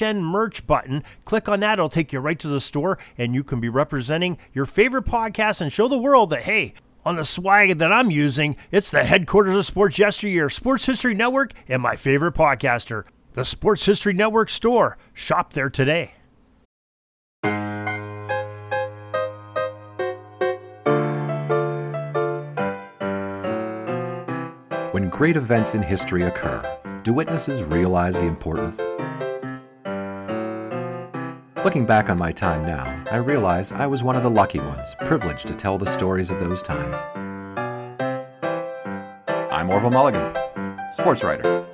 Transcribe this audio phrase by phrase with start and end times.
[0.00, 1.02] HN merch button.
[1.24, 4.38] Click on that, it'll take you right to the store, and you can be representing
[4.52, 8.56] your favorite podcast and show the world that, hey, on the swag that I'm using,
[8.72, 13.86] it's the headquarters of Sports Yesteryear, Sports History Network, and my favorite podcaster, the Sports
[13.86, 14.98] History Network store.
[15.14, 16.14] Shop there today.
[24.90, 26.62] When great events in history occur,
[27.02, 28.80] do witnesses realize the importance?
[31.66, 34.94] Looking back on my time now, I realize I was one of the lucky ones,
[35.00, 36.94] privileged to tell the stories of those times.
[39.50, 40.32] I'm Orville Mulligan,
[40.92, 41.66] sports writer.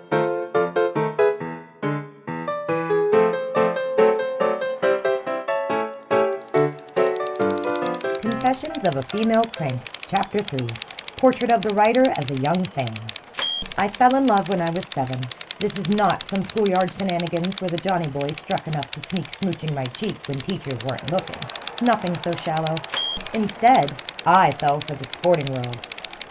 [8.22, 10.68] Confessions of a Female Crank, Chapter 3
[11.18, 12.94] Portrait of the Writer as a Young Fan.
[13.76, 15.20] I fell in love when I was seven.
[15.62, 19.72] This is not some schoolyard shenanigans where the Johnny boy struck enough to sneak smooching
[19.76, 21.38] my cheek when teachers weren't looking.
[21.86, 22.74] Nothing so shallow.
[23.34, 23.94] Instead,
[24.26, 25.78] I fell for the sporting world.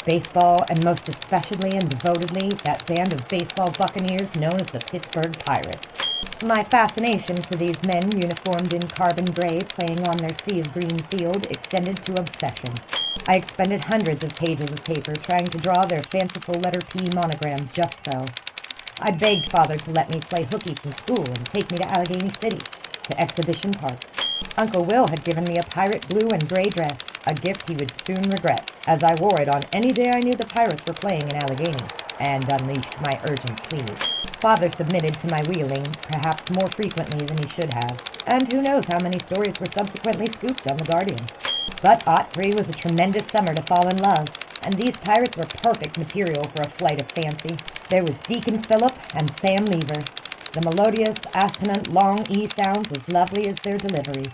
[0.04, 5.32] Baseball, and most especially and devotedly, that band of baseball buccaneers known as the Pittsburgh
[5.40, 6.12] Pirates.
[6.44, 11.00] My fascination for these men uniformed in carbon gray playing on their sea of green
[11.08, 12.74] field extended to obsession.
[13.30, 17.70] I expended hundreds of pages of paper trying to draw their fanciful letter P monogram
[17.72, 18.26] just so.
[19.04, 22.30] I begged father to let me play hooky from school and take me to Allegheny
[22.30, 22.60] City,
[23.02, 23.98] to Exhibition Park.
[24.58, 27.92] Uncle Will had given me a pirate blue and gray dress, a gift he would
[27.92, 31.24] soon regret, as I wore it on any day I knew the pirates were playing
[31.24, 31.84] in Allegheny,
[32.20, 34.14] and unleashed my urgent pleas.
[34.40, 38.86] Father submitted to my wheeling, perhaps more frequently than he should have, and who knows
[38.86, 41.26] how many stories were subsequently scooped on The Guardian.
[41.82, 44.28] But Ot 3 was a tremendous summer to fall in love,
[44.64, 47.56] and these pirates were perfect material for a flight of fancy.
[47.90, 50.04] There was Deacon Phillippe and Sam Leever,
[50.52, 54.26] the melodious, assonant, long E sounds as lovely as their delivery.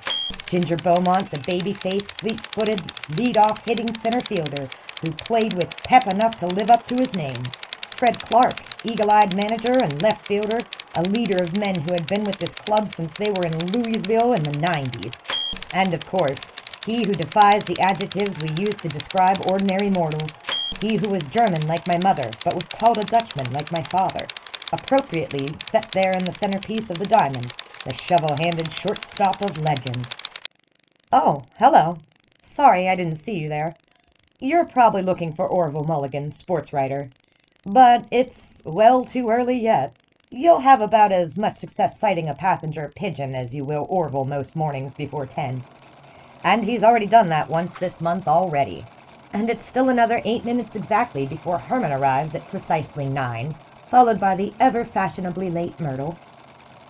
[0.48, 2.82] Ginger Beaumont, the baby-faced, fleet-footed,
[3.20, 4.68] lead-off hitting center fielder
[5.02, 7.44] who played with pep enough to live up to his name.
[7.98, 10.60] Fred Clarke, eagle-eyed manager and left fielder,
[10.96, 14.34] a leader of men who had been with this club since they were in Louisville
[14.34, 15.14] in the 90s.
[15.74, 16.42] And of course,
[16.88, 20.42] he who defies the adjectives we use to describe ordinary mortals.
[20.80, 24.26] He who was German like my mother, but was called a Dutchman like my father.
[24.72, 27.54] Appropriately set there in the centerpiece of the diamond,
[27.84, 30.16] the shovel-handed shortstop of legend.
[31.12, 31.98] Oh, hello.
[32.40, 33.76] Sorry I didn't see you there.
[34.40, 37.10] You're probably looking for Orville Mulligan, sports writer.
[37.66, 39.94] But it's well too early yet.
[40.30, 44.56] You'll have about as much success sighting a passenger pigeon as you will Orville most
[44.56, 45.66] mornings before ten.
[46.44, 48.86] And he's already done that once this month already.
[49.34, 53.56] And it's still another eight minutes exactly before Herman arrives at precisely nine,
[53.88, 56.18] followed by the ever fashionably late Myrtle.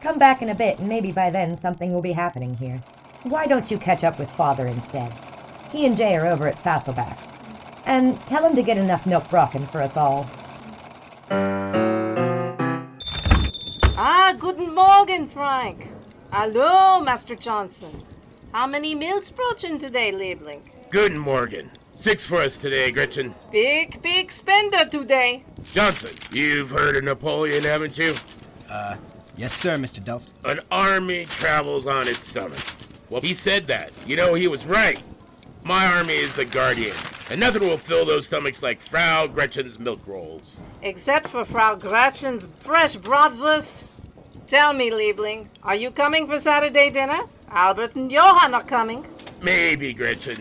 [0.02, 2.84] Come back in a bit, and maybe by then something will be happening here.
[3.24, 5.12] Why don't you catch up with Father instead?
[5.72, 7.34] He and Jay are over at Fasselbach's.
[7.86, 10.30] And tell him to get enough milk brocken for us all.
[14.00, 15.90] Ah, guten Morgen, Frank.
[16.32, 18.04] Hallo, Master Johnson.
[18.54, 20.62] How many meals brochen today, Liebling?
[20.90, 21.70] Good Morgan.
[21.96, 23.36] Six for us today, Gretchen.
[23.52, 25.44] Big, big spender today.
[25.74, 28.16] Johnson, you've heard of Napoleon, haven't you?
[28.70, 28.96] Uh,
[29.36, 30.02] yes, sir, Mr.
[30.02, 30.32] Delft.
[30.46, 32.60] An army travels on its stomach.
[33.10, 33.92] Well, he said that.
[34.06, 35.02] You know, he was right.
[35.64, 36.96] My army is the Guardian,
[37.30, 40.58] and nothing will fill those stomachs like Frau Gretchen's milk rolls.
[40.82, 43.84] Except for Frau Gretchen's fresh bratwurst.
[44.46, 47.20] Tell me, Liebling, are you coming for Saturday dinner?
[47.50, 49.06] Albert and Johann are coming.
[49.42, 50.38] Maybe, Gretchen.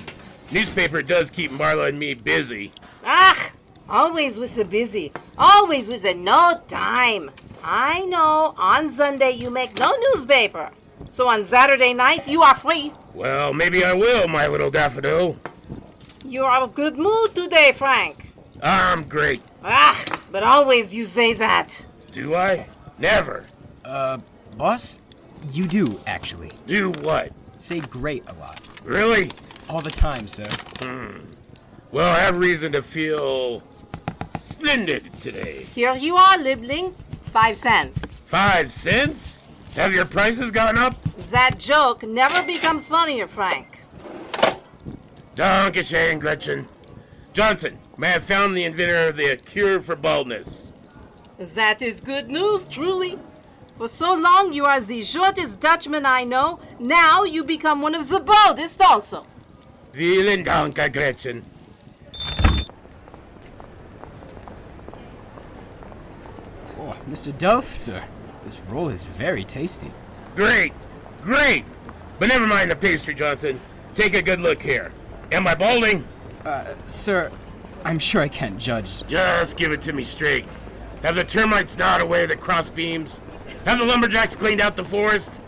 [0.53, 2.73] Newspaper does keep Marla and me busy.
[3.05, 3.53] Ach,
[3.89, 5.13] always was so busy.
[5.39, 7.31] Always was a no time.
[7.63, 10.71] I know on Sunday you make no newspaper.
[11.11, 12.93] So on Saturday night, you are free.
[13.15, 15.37] Well, maybe I will, my little daffodil.
[16.25, 18.27] You are in a good mood today, Frank.
[18.63, 19.43] I'm great.
[19.65, 21.85] Ah, but always you say that.
[22.13, 22.67] Do I?
[22.99, 23.45] Never.
[23.85, 24.19] Uh,
[24.57, 25.01] boss?
[25.53, 26.51] You do, actually.
[26.67, 27.33] Do what?
[27.57, 28.61] Say great a lot.
[28.85, 29.31] Really?
[29.69, 30.49] All the time, sir.
[30.79, 31.19] Hmm.
[31.93, 33.63] Well, I have reason to feel
[34.39, 35.65] splendid today.
[35.75, 36.95] Here you are, Liebling.
[37.33, 38.19] Five cents.
[38.25, 39.45] Five cents?
[39.75, 41.01] Have your prices gone up?
[41.31, 43.81] That joke never becomes funnier, Frank.
[45.35, 46.67] Dankeschön, Gretchen.
[47.33, 50.73] Johnson, may have found the inventor of the cure for baldness.
[51.39, 53.19] That is good news, truly.
[53.77, 56.61] For so long you are the shortest Dutchman I know.
[56.79, 59.27] Now you become one of the boldest also.
[59.93, 61.45] Vielen Dank, Gretchen.
[66.79, 67.37] Oh, Mr.
[67.37, 68.05] Delft, sir.
[68.45, 69.91] This roll is very tasty.
[70.35, 70.73] Great,
[71.23, 71.65] great.
[72.19, 73.61] But never mind the pastry, Johnson.
[73.95, 74.93] Take a good look here.
[75.33, 76.07] Am I balding?
[76.45, 77.31] Uh, sir,
[77.85, 79.07] I'm sure I can't judge.
[79.07, 80.47] Just give it to me straight.
[81.03, 83.21] Have the termites gnawed away the cross beams?
[83.67, 85.43] Have the lumberjacks cleaned out the forest?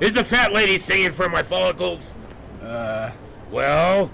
[0.00, 2.14] Is the fat lady singing for my follicles?
[2.62, 3.10] Uh.
[3.50, 4.10] Well,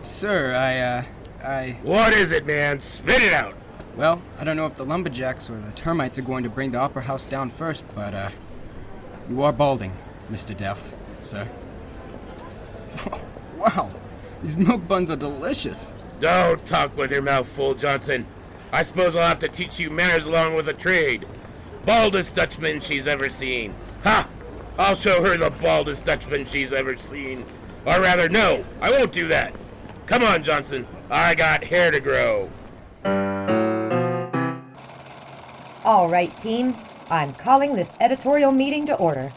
[0.00, 1.04] Sir, I, uh,
[1.46, 1.78] I.
[1.82, 2.80] what is it, man?
[2.80, 3.54] Spit it out.
[3.96, 6.78] Well, I don't know if the lumberjacks or the termites are going to bring the
[6.78, 8.30] opera house down first, but, uh.
[9.30, 9.92] You are balding,
[10.30, 10.56] Mr.
[10.56, 10.92] Delft,
[11.22, 11.48] sir.
[13.56, 13.90] wow,
[14.42, 15.92] these milk buns are delicious.
[16.20, 18.26] Don't talk with your mouth full, Johnson.
[18.72, 21.26] I suppose I'll have to teach you manners along with a trade.
[21.84, 23.74] Baldest Dutchman she's ever seen.
[24.04, 24.28] Ha!
[24.78, 27.44] I'll show her the baldest Dutchman she's ever seen.
[27.84, 29.54] Or rather, no, I won't do that.
[30.06, 30.86] Come on, Johnson.
[31.10, 32.48] I got hair to grow.
[35.84, 36.76] All right, team.
[37.10, 39.32] I'm calling this editorial meeting to order.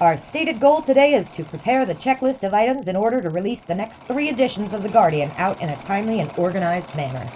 [0.00, 3.62] Our stated goal today is to prepare the checklist of items in order to release
[3.62, 7.30] the next three editions of The Guardian out in a timely and organized manner.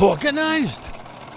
[0.00, 0.82] Organized?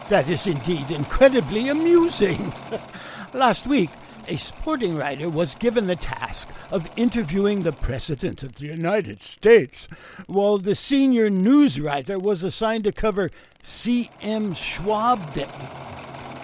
[0.09, 2.51] That is indeed incredibly amusing.
[3.33, 3.91] Last week,
[4.27, 9.87] a sporting writer was given the task of interviewing the President of the United States,
[10.25, 13.29] while the senior news writer was assigned to cover
[13.61, 14.55] C.M.
[14.55, 15.47] Schwab Day.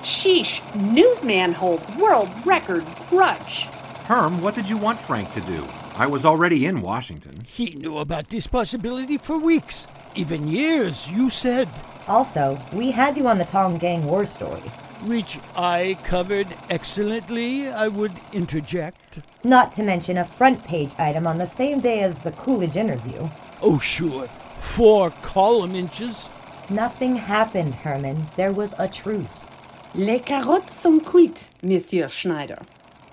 [0.01, 3.65] Sheesh, newsman holds world record grudge.
[4.05, 5.67] Herm, what did you want Frank to do?
[5.95, 7.47] I was already in Washington.
[7.47, 11.67] He knew about this possibility for weeks, even years, you said,
[12.07, 14.61] Also, we had you on the Tong Gang war story.
[15.05, 19.19] which I covered excellently, I would interject.
[19.43, 23.29] Not to mention a front page item on the same day as the Coolidge interview.
[23.61, 26.29] Oh, sure, four column inches.
[26.69, 28.27] Nothing happened, Herman.
[28.35, 29.45] There was a truce.
[29.93, 32.59] Les carottes sont cuites, Monsieur Schneider.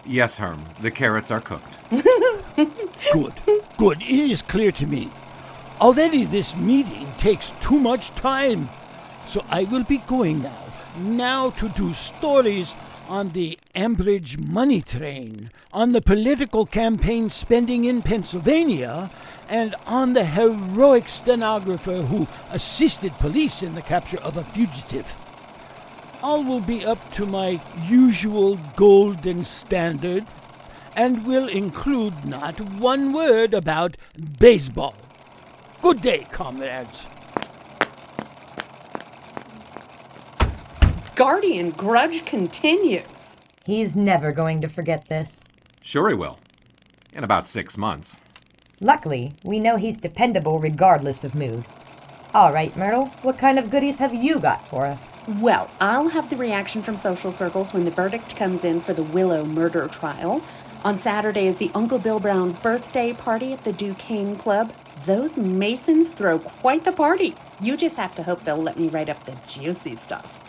[0.06, 1.78] Yes, Herm, the carrots are cooked.
[3.12, 3.34] Good,
[3.76, 4.00] good.
[4.02, 5.10] It is clear to me.
[5.80, 8.68] Already this meeting takes too much time.
[9.32, 10.66] So I will be going now.
[10.98, 12.74] Now to do stories
[13.08, 19.10] on the Ambridge money train, on the political campaign spending in Pennsylvania,
[19.48, 25.10] and on the heroic stenographer who assisted police in the capture of a fugitive.
[26.22, 27.58] All will be up to my
[27.88, 30.26] usual golden standard
[30.94, 33.96] and will include not one word about
[34.38, 34.94] baseball.
[35.80, 37.06] Good day, comrades.
[41.14, 43.36] Guardian grudge continues.
[43.66, 45.44] He's never going to forget this.
[45.82, 46.38] Sure, he will.
[47.12, 48.18] In about six months.
[48.80, 51.66] Luckily, we know he's dependable regardless of mood.
[52.32, 55.12] All right, Myrtle, what kind of goodies have you got for us?
[55.28, 59.02] Well, I'll have the reaction from social circles when the verdict comes in for the
[59.02, 60.42] Willow murder trial.
[60.82, 64.72] On Saturday is the Uncle Bill Brown birthday party at the Duquesne Club.
[65.04, 67.34] Those Masons throw quite the party.
[67.60, 70.41] You just have to hope they'll let me write up the juicy stuff.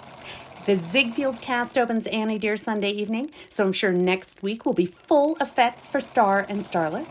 [0.66, 4.86] The Ziegfeld cast opens Annie Dear Sunday evening, so I'm sure next week will be
[4.86, 7.06] full of fetes for Star and Starlet.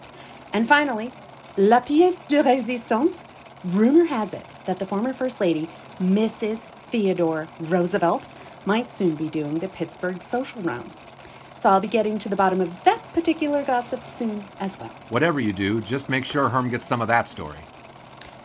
[0.55, 1.13] And finally,
[1.59, 3.27] La pièce de résistance.
[3.63, 5.69] Rumor has it that the former First Lady,
[5.99, 6.67] Mrs.
[6.85, 8.27] Theodore Roosevelt,
[8.65, 11.07] might soon be doing the Pittsburgh social rounds.
[11.55, 14.95] So I'll be getting to the bottom of that particular gossip soon as well.
[15.11, 17.59] Whatever you do, just make sure Herm gets some of that story.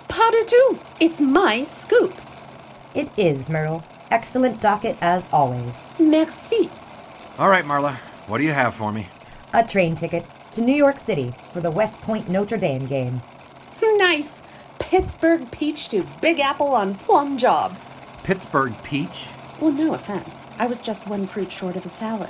[0.09, 0.79] Pas du tout!
[0.99, 2.13] It's my scoop!
[2.93, 3.85] It is, Myrtle.
[4.11, 5.81] Excellent docket as always.
[5.99, 6.69] Merci!
[7.37, 7.95] All right, Marla,
[8.27, 9.07] what do you have for me?
[9.53, 13.21] A train ticket to New York City for the West Point Notre Dame game.
[13.97, 14.41] Nice!
[14.79, 17.75] Pittsburgh peach to Big Apple on plum job.
[18.23, 19.27] Pittsburgh peach?
[19.59, 20.49] Well, no offense.
[20.59, 22.29] I was just one fruit short of a salad.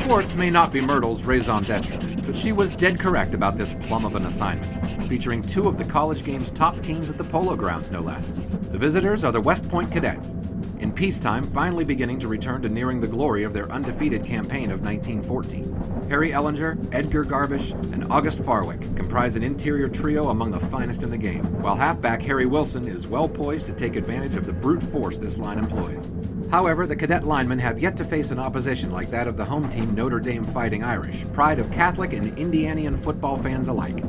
[0.00, 4.04] Sports may not be Myrtle's raison d'etre, but she was dead correct about this plum
[4.04, 4.72] of an assignment,
[5.08, 8.30] featuring two of the college game's top teams at the Polo Grounds, no less.
[8.70, 10.34] The visitors are the West Point Cadets,
[10.78, 14.80] in peacetime finally beginning to return to nearing the glory of their undefeated campaign of
[14.80, 16.06] 1914.
[16.08, 21.10] Harry Ellinger, Edgar Garbisch, and August Farwick comprise an interior trio among the finest in
[21.10, 24.84] the game, while halfback Harry Wilson is well poised to take advantage of the brute
[24.84, 26.08] force this line employs.
[26.50, 29.68] However, the cadet linemen have yet to face an opposition like that of the home
[29.68, 34.02] team Notre Dame Fighting Irish, pride of Catholic and Indianian football fans alike.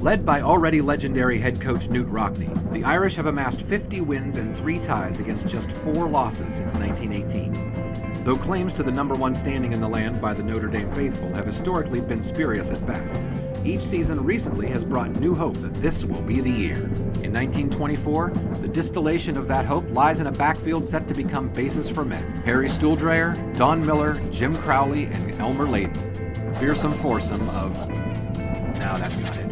[0.00, 4.56] Led by already legendary head coach Knute Rockne, the Irish have amassed 50 wins and
[4.56, 8.24] three ties against just four losses since 1918.
[8.24, 11.34] Though claims to the number one standing in the land by the Notre Dame faithful
[11.34, 13.20] have historically been spurious at best,
[13.64, 16.76] each season recently has brought new hope that this will be the year.
[17.22, 21.88] In 1924, the distillation of that hope lies in a backfield set to become basis
[21.88, 22.24] for myth.
[22.44, 26.56] Harry Stuhldreher, Don Miller, Jim Crowley, and Elmer Layden.
[26.56, 27.88] Fearsome foursome of.
[27.88, 29.48] No, that's not it.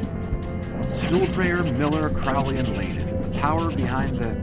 [0.90, 3.33] Stuhldreher, Miller, Crowley, and Layden.
[3.33, 4.35] The power behind the.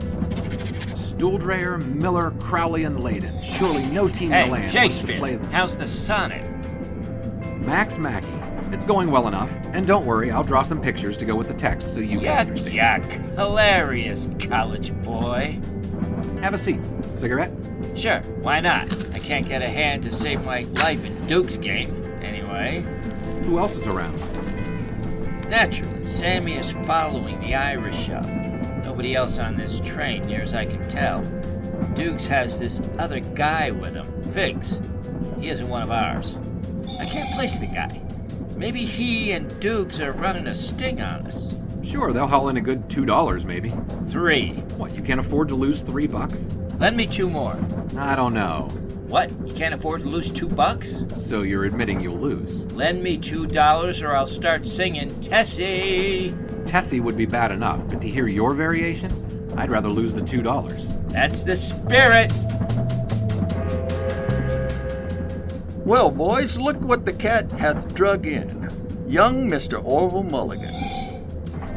[0.96, 3.42] Stuhldreher, Miller, Crowley, and Layden.
[3.42, 5.50] Surely no team in the Hey, land wants to play them.
[5.50, 6.44] how's the sonnet?
[7.60, 8.37] Max Mackey.
[8.72, 9.50] It's going well enough.
[9.72, 12.26] And don't worry, I'll draw some pictures to go with the text so you can
[12.28, 13.02] Yuck, understand.
[13.04, 13.36] yuck.
[13.36, 15.58] Hilarious, college boy.
[16.42, 16.80] Have a seat.
[17.14, 17.50] Cigarette?
[17.96, 18.84] Sure, why not?
[19.14, 22.82] I can't get a hand to save my life in Duke's game, anyway.
[23.44, 24.14] Who else is around?
[25.48, 28.26] Naturally, Sammy is following the Irish up.
[28.84, 31.22] Nobody else on this train, near as I can tell.
[31.94, 34.80] Dukes has this other guy with him, Figs.
[35.40, 36.38] He isn't one of ours.
[37.00, 38.00] I can't place the guy.
[38.58, 41.54] Maybe he and Dukes are running a sting on us.
[41.80, 43.72] Sure, they'll haul in a good two dollars maybe.
[44.06, 44.50] Three.
[44.76, 46.48] What, you can't afford to lose three bucks?
[46.80, 47.56] Lend me two more.
[47.96, 48.68] I don't know.
[49.06, 49.30] What?
[49.46, 51.04] You can't afford to lose two bucks?
[51.14, 52.70] So you're admitting you'll lose.
[52.72, 56.34] Lend me two dollars or I'll start singing Tessie.
[56.66, 60.42] Tessie would be bad enough, but to hear your variation, I'd rather lose the two
[60.42, 60.88] dollars.
[61.06, 62.32] That's the spirit.
[65.88, 68.68] Well, boys, look what the cat hath drug in.
[69.08, 69.82] Young Mr.
[69.82, 70.74] Orville Mulligan.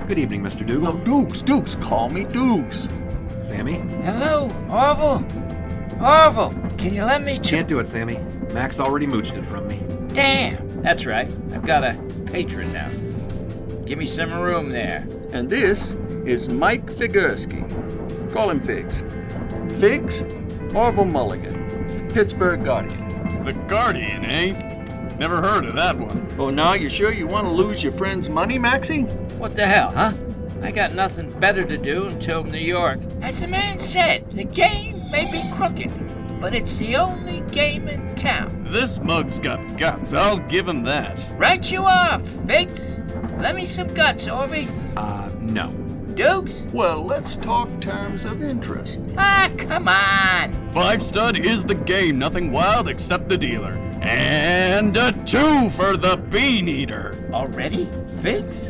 [0.06, 0.68] Good evening, Mr.
[0.68, 0.90] No, Dougal.
[0.90, 2.90] Oh, Dukes, Dukes, call me Dukes.
[3.38, 3.76] Sammy?
[4.04, 5.26] Hello, Orville.
[6.06, 7.50] Orville, can you let me to...
[7.50, 8.18] Can't do it, Sammy.
[8.54, 9.80] Max already mooched it from me.
[10.14, 10.82] Damn.
[10.82, 11.32] That's right.
[11.54, 11.94] I've got a
[12.26, 12.90] patron now.
[13.86, 15.08] Give me some room there.
[15.32, 15.92] And this
[16.26, 17.64] is Mike Figurski.
[18.34, 19.04] Call him Figs.
[19.80, 20.26] Figs,
[20.76, 23.01] Orville Mulligan, Pittsburgh Guardian.
[23.44, 25.16] The Guardian, eh?
[25.18, 26.28] Never heard of that one.
[26.38, 29.02] Oh, now you sure you want to lose your friend's money, Maxie?
[29.38, 30.14] What the hell, huh?
[30.62, 33.00] I got nothing better to do until New York.
[33.22, 35.92] As the man said, the game may be crooked,
[36.40, 38.64] but it's the only game in town.
[38.68, 41.28] This mug's got guts, I'll give him that.
[41.38, 43.00] Right you are, Figs.
[43.40, 44.70] Lend me some guts, Orby.
[44.96, 45.74] Uh, no.
[46.16, 46.64] Dukes?
[46.74, 49.00] Well, let's talk terms of interest.
[49.18, 50.72] Ah, come on.
[50.72, 53.74] Five stud is the game, nothing wild except the dealer.
[54.02, 57.30] And a two for the bean eater.
[57.34, 57.86] Already?
[58.22, 58.70] Figs?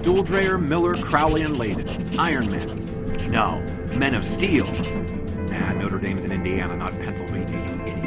[0.00, 2.18] Stuhldreher, Miller, Crowley, and Layden.
[2.18, 3.30] Iron Man.
[3.30, 3.60] No,
[3.98, 4.66] Men of Steel.
[5.50, 8.05] Nah, Notre Dame's in Indiana, not Pennsylvania, you idiot.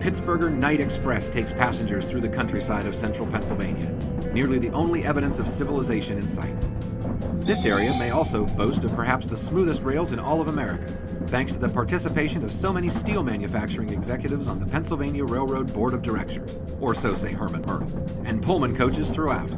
[0.00, 3.90] Pittsburgher Night Express takes passengers through the countryside of central Pennsylvania,
[4.32, 6.56] nearly the only evidence of civilization in sight.
[7.42, 10.86] This area may also boast of perhaps the smoothest rails in all of America,
[11.26, 15.92] thanks to the participation of so many steel manufacturing executives on the Pennsylvania Railroad Board
[15.92, 17.92] of Directors, or so say Herman Myrtle,
[18.24, 19.50] and Pullman coaches throughout.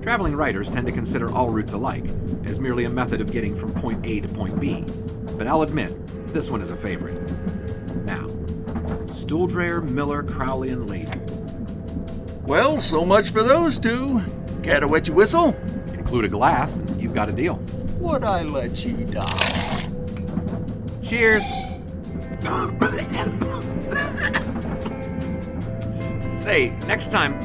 [0.00, 2.06] Traveling writers tend to consider all routes alike,
[2.46, 4.82] as merely a method of getting from point A to point B,
[5.36, 5.94] but I'll admit,
[6.32, 7.30] this one is a favorite.
[9.30, 11.20] Now, Miller, Crowley, and Layden.
[12.42, 14.22] Well, so much for those two.
[14.64, 15.54] Care to wet your whistle?
[15.94, 17.56] Include a glass, and you've got a deal.
[18.00, 19.24] Would I let you down?
[21.00, 21.44] Cheers!
[26.28, 27.38] Say, next time,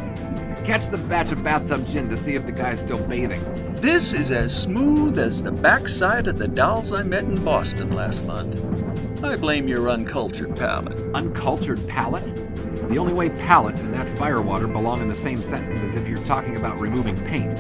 [0.65, 3.43] catch the batch of bathtub gin to see if the guy's still bathing.
[3.75, 8.25] This is as smooth as the backside of the dolls I met in Boston last
[8.25, 8.84] month.
[9.25, 10.99] I blame your uncultured palate.
[11.15, 12.25] Uncultured palate?
[12.89, 16.19] The only way palate and that firewater belong in the same sentence is if you're
[16.19, 17.57] talking about removing paint.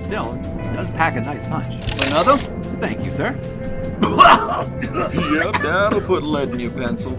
[0.00, 1.74] Still, it does pack a nice punch.
[2.06, 2.36] Another?
[2.78, 3.30] Thank you, sir.
[4.02, 7.18] yep, that'll put lead in your pencil.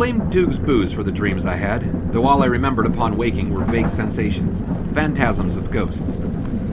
[0.00, 3.64] Blamed Duke's booze for the dreams I had, though all I remembered upon waking were
[3.64, 4.62] vague sensations,
[4.94, 6.22] phantasms of ghosts.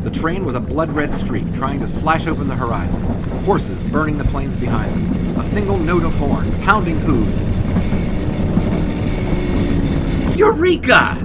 [0.04, 3.02] The train was a blood red streak trying to slash open the horizon,
[3.44, 7.42] horses burning the plains behind them, a single note of horn, pounding hooves.
[10.38, 11.18] Eureka!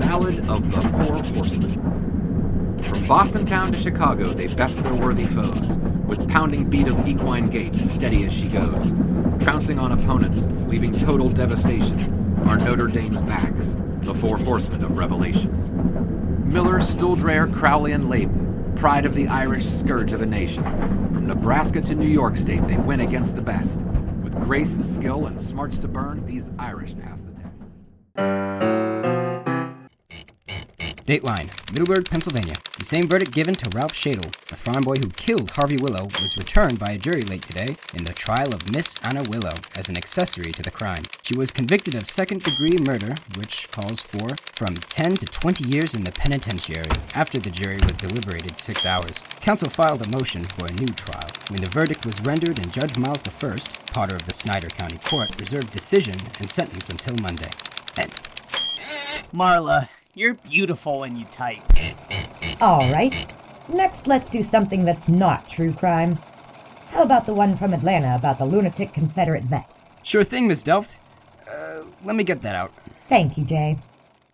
[0.00, 2.78] Ballad of the Four Horsemen.
[2.80, 5.76] From Boston town to Chicago, they best their worthy foes,
[6.06, 8.94] with pounding beat of equine gait, steady as she goes,
[9.42, 11.98] trouncing on opponents, leaving total devastation,
[12.46, 15.50] are Notre Dame's backs, the Four Horsemen of Revelation.
[16.52, 20.62] Miller, Stuhldreher, Crowley, and Layden, pride of the Irish scourge of a nation.
[21.12, 23.80] From Nebraska to New York State, they win against the best.
[24.22, 28.45] With grace and skill and smarts to burn, these Irish pass the test.
[31.06, 32.56] Dateline, Middleburg, Pennsylvania.
[32.78, 36.36] The same verdict given to Ralph Shadle, the farm boy who killed Harvey Willow, was
[36.36, 39.96] returned by a jury late today in the trial of Miss Anna Willow as an
[39.96, 41.04] accessory to the crime.
[41.22, 45.94] She was convicted of second degree murder, which calls for from 10 to 20 years
[45.94, 49.22] in the penitentiary, after the jury was deliberated six hours.
[49.38, 51.30] Counsel filed a motion for a new trial.
[51.50, 53.56] When the verdict was rendered and Judge Miles I,
[53.92, 57.50] Potter of the Snyder County Court, reserved decision and sentence until Monday.
[57.96, 58.10] End.
[59.32, 61.62] Marla, you're beautiful when you type.
[62.60, 63.14] All right.
[63.68, 66.18] Next, let's do something that's not true crime.
[66.88, 69.76] How about the one from Atlanta about the lunatic Confederate vet?
[70.02, 70.98] Sure thing, Miss Delft.
[71.48, 72.72] Uh, let me get that out.
[73.04, 73.78] Thank you, Jay.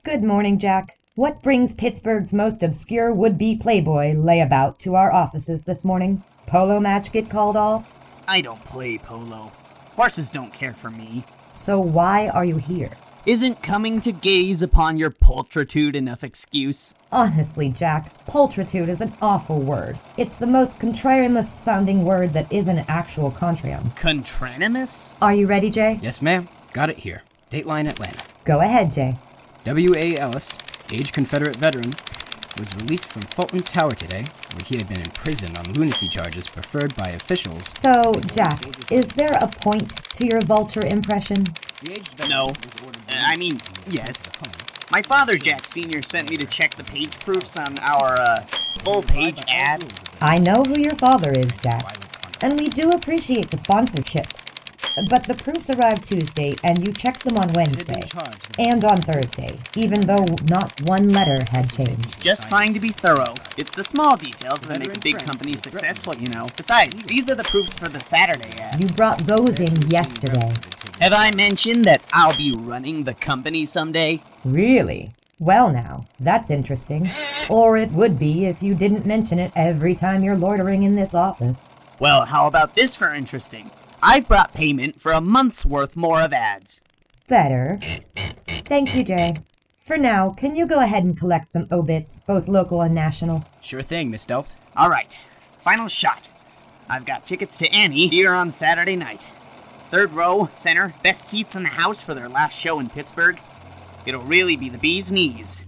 [0.04, 0.98] Good morning, Jack.
[1.16, 6.22] What brings Pittsburgh's most obscure would be playboy layabout to our offices this morning?
[6.46, 7.92] Polo match get called off?
[8.28, 9.50] I don't play polo.
[9.96, 11.24] Horses don't care for me.
[11.48, 12.92] So why are you here?
[13.24, 16.96] Isn't coming to gaze upon your pulchritude enough excuse?
[17.12, 19.96] Honestly, Jack, pulchritude is an awful word.
[20.16, 23.92] It's the most contrarimus sounding word that is an actual contrium.
[23.92, 25.12] Contranimus?
[25.22, 26.00] Are you ready, Jay?
[26.02, 26.48] Yes, ma'am.
[26.72, 27.22] Got it here.
[27.48, 28.24] Dateline Atlanta.
[28.44, 29.16] Go ahead, Jay.
[29.62, 30.16] W.A.
[30.18, 30.58] Ellis,
[30.92, 31.92] aged Confederate veteran,
[32.58, 36.92] was released from Fulton Tower today, where he had been imprisoned on lunacy charges preferred
[36.96, 37.68] by officials.
[37.68, 41.44] So, Jack, is there a point to your vulture impression?
[42.28, 42.46] No.
[42.46, 42.50] Uh,
[43.10, 44.30] I mean, yes.
[44.92, 48.40] My father, Jack Sr., sent me to check the page proofs on our uh,
[48.84, 49.84] full page ad.
[50.20, 51.82] I know who your father is, Jack,
[52.42, 54.26] and we do appreciate the sponsorship.
[55.08, 58.02] But the proofs arrived Tuesday, and you checked them on Wednesday
[58.58, 62.20] and on Thursday, even though not one letter had changed.
[62.20, 63.32] Just trying to be thorough.
[63.56, 66.46] It's the small details that make a big company successful, you know.
[66.56, 68.82] Besides, these are the proofs for the Saturday ad.
[68.82, 70.52] You brought those in yesterday.
[71.00, 74.22] Have I mentioned that I'll be running the company someday?
[74.44, 75.14] Really?
[75.38, 77.08] Well, now, that's interesting.
[77.50, 81.14] Or it would be if you didn't mention it every time you're loitering in this
[81.14, 81.72] office.
[81.98, 83.70] Well, how about this for interesting?
[84.04, 86.82] I've brought payment for a month's worth more of ads.
[87.28, 87.78] Better.
[88.46, 89.36] Thank you, Jay.
[89.76, 93.44] For now, can you go ahead and collect some obits, both local and national?
[93.60, 94.56] Sure thing, Miss Delft.
[94.76, 95.16] All right,
[95.60, 96.28] final shot.
[96.90, 99.28] I've got tickets to Annie Dear on Saturday night.
[99.88, 103.38] Third row, center, best seats in the house for their last show in Pittsburgh.
[104.04, 105.64] It'll really be the bee's knees.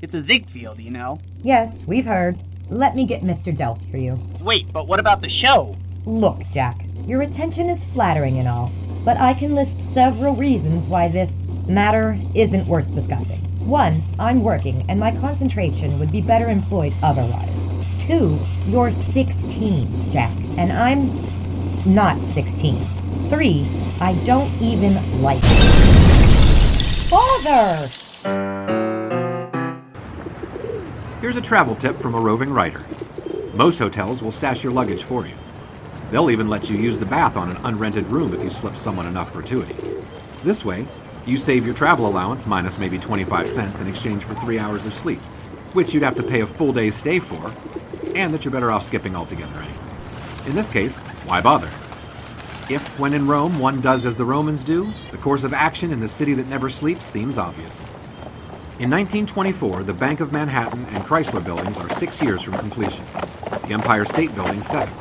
[0.00, 1.20] It's a Ziegfeld, you know.
[1.42, 2.38] Yes, we've heard.
[2.68, 3.56] Let me get Mr.
[3.56, 4.20] Delft for you.
[4.40, 5.76] Wait, but what about the show?
[6.04, 8.72] Look, Jack, your attention is flattering and all,
[9.04, 13.38] but I can list several reasons why this matter isn't worth discussing.
[13.64, 17.68] One, I'm working, and my concentration would be better employed otherwise.
[18.00, 18.36] Two,
[18.66, 21.06] you're 16, Jack, and I'm
[21.86, 22.84] not 16.
[23.28, 23.68] Three,
[24.00, 25.70] I don't even like you.
[27.08, 27.88] Father!
[31.20, 32.82] Here's a travel tip from a roving writer.
[33.54, 35.34] Most hotels will stash your luggage for you.
[36.12, 39.06] They'll even let you use the bath on an unrented room if you slip someone
[39.06, 39.74] enough gratuity.
[40.44, 40.86] This way,
[41.24, 44.92] you save your travel allowance minus maybe 25 cents in exchange for three hours of
[44.92, 45.20] sleep,
[45.72, 47.50] which you'd have to pay a full day's stay for,
[48.14, 49.78] and that you're better off skipping altogether anyway.
[50.44, 51.70] In this case, why bother?
[52.68, 56.00] If, when in Rome, one does as the Romans do, the course of action in
[56.00, 57.80] the city that never sleeps seems obvious.
[58.78, 63.06] In 1924, the Bank of Manhattan and Chrysler buildings are six years from completion,
[63.66, 64.92] the Empire State Building, seven.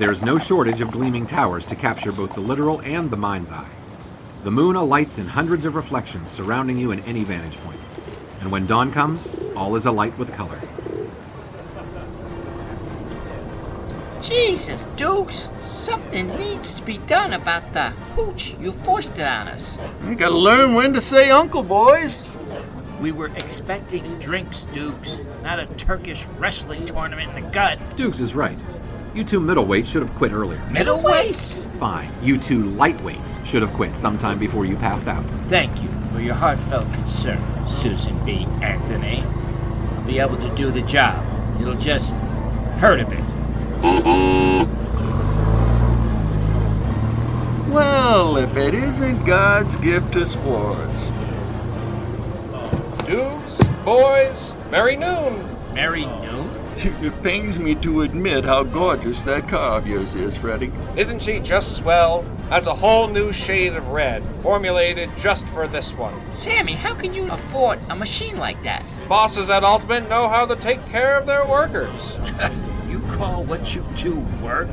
[0.00, 3.18] But there is no shortage of gleaming towers to capture both the literal and the
[3.18, 3.68] mind's eye.
[4.44, 7.78] The moon alights in hundreds of reflections surrounding you in any vantage point.
[8.40, 10.58] And when dawn comes, all is alight with color.
[14.22, 19.76] Jesus, Dukes, something needs to be done about the hooch you forced it on us.
[20.06, 22.22] You gotta learn when to say uncle, boys.
[23.00, 27.78] We were expecting drinks, Dukes, not a Turkish wrestling tournament in the gut.
[27.96, 28.58] Dukes is right.
[29.12, 30.60] You two middleweights should have quit earlier.
[30.68, 31.68] Middleweights?
[31.80, 32.12] Fine.
[32.22, 35.24] You two lightweights should have quit sometime before you passed out.
[35.48, 38.46] Thank you for your heartfelt concern, Susan B.
[38.62, 39.22] Anthony.
[39.22, 41.26] I'll be able to do the job.
[41.60, 42.14] It'll just
[42.78, 43.24] hurt a bit.
[47.68, 51.00] Well, if it isn't God's gift to sports.
[53.06, 55.44] Dukes, boys, merry noon.
[55.74, 56.59] Merry noon?
[57.02, 60.72] It pains me to admit how gorgeous that car of yours is, Freddy.
[60.96, 62.24] Isn't she just swell?
[62.48, 66.14] That's a whole new shade of red, formulated just for this one.
[66.32, 68.82] Sammy, how can you afford a machine like that?
[69.10, 72.18] Bosses at Ultimate know how to take care of their workers.
[72.88, 74.70] you call what you do work?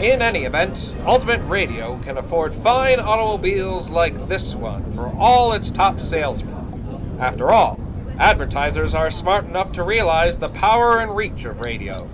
[0.00, 5.70] In any event, Ultimate Radio can afford fine automobiles like this one for all its
[5.70, 7.16] top salesmen.
[7.20, 7.85] After all,
[8.18, 12.08] advertisers are smart enough to realize the power and reach of radio.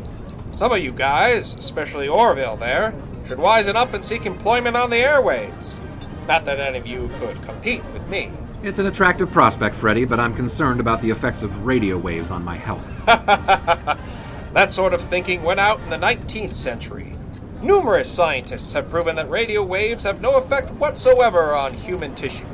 [0.54, 4.98] Some of you guys, especially Orville there, should wisen up and seek employment on the
[4.98, 5.80] airways.
[6.28, 8.30] Not that any of you could compete with me.
[8.62, 12.44] It's an attractive prospect, Freddy, but I'm concerned about the effects of radio waves on
[12.44, 13.04] my health.
[13.06, 17.12] that sort of thinking went out in the 19th century.
[17.60, 22.46] Numerous scientists have proven that radio waves have no effect whatsoever on human tissue.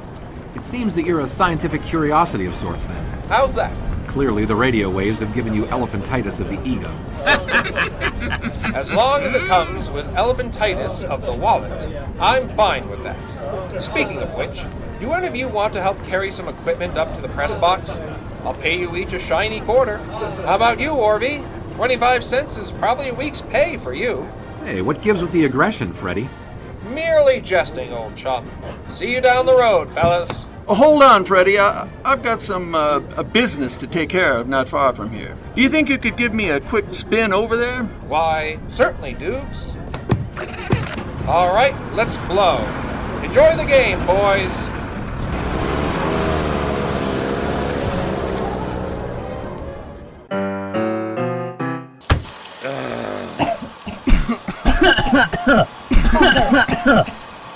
[0.54, 3.17] It seems that you're a scientific curiosity of sorts, then.
[3.28, 3.76] How's that?
[4.08, 6.88] Clearly, the radio waves have given you elephantitis of the ego.
[8.74, 11.86] as long as it comes with elephantitis of the wallet,
[12.18, 13.82] I'm fine with that.
[13.82, 14.64] Speaking of which,
[14.98, 18.00] do any of you want to help carry some equipment up to the press box?
[18.44, 19.98] I'll pay you each a shiny quarter.
[19.98, 21.44] How about you, Orby?
[21.76, 24.26] 25 cents is probably a week's pay for you.
[24.48, 26.30] Say, what gives with the aggression, Freddy?
[26.94, 28.50] Merely jesting, old chum.
[28.88, 30.48] See you down the road, fellas.
[30.70, 31.58] Oh, hold on, Freddy.
[31.58, 35.34] I, I've got some uh, a business to take care of not far from here.
[35.54, 37.84] Do you think you could give me a quick spin over there?
[38.06, 39.78] Why, certainly, Dukes.
[41.26, 42.58] All right, let's blow.
[43.22, 44.68] Enjoy the game, boys.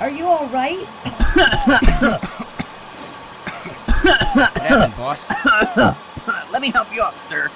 [0.00, 2.18] Are you all right?
[5.12, 6.52] What happened, boss?
[6.52, 7.50] Let me help you up, sir.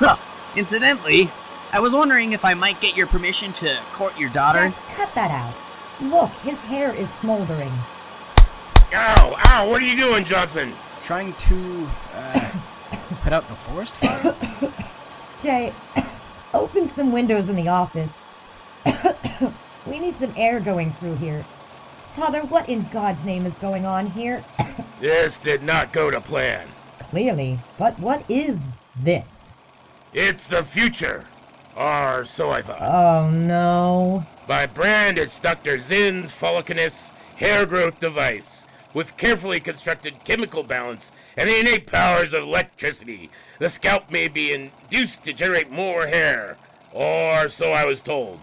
[0.56, 1.28] Incidentally,
[1.72, 4.70] I was wondering if I might get your permission to court your daughter.
[4.70, 5.54] Jack, cut that out.
[6.10, 7.72] Look, his hair is smoldering.
[8.94, 9.36] Ow!
[9.44, 9.68] Ow!
[9.68, 10.72] What are you doing, Johnson?
[11.02, 12.52] Trying to, uh,
[13.22, 14.34] put out the forest fire?
[15.40, 15.72] Jay,
[16.54, 18.18] open some windows in the office.
[19.86, 21.42] we need some air going through here.
[22.14, 24.42] Father, what in God's name is going on here?
[25.00, 26.68] this did not go to plan.
[27.10, 27.58] Clearly.
[27.78, 29.54] But what is this?
[30.12, 31.26] It's the future.
[31.76, 32.82] Or so I thought.
[32.82, 34.26] Oh no.
[34.46, 35.78] By brand, it's Dr.
[35.78, 38.66] Zinn's Follicanus hair growth device.
[38.94, 44.52] With carefully constructed chemical balance and the innate powers of electricity, the scalp may be
[44.52, 46.56] induced to generate more hair.
[46.92, 48.40] Or so I was told.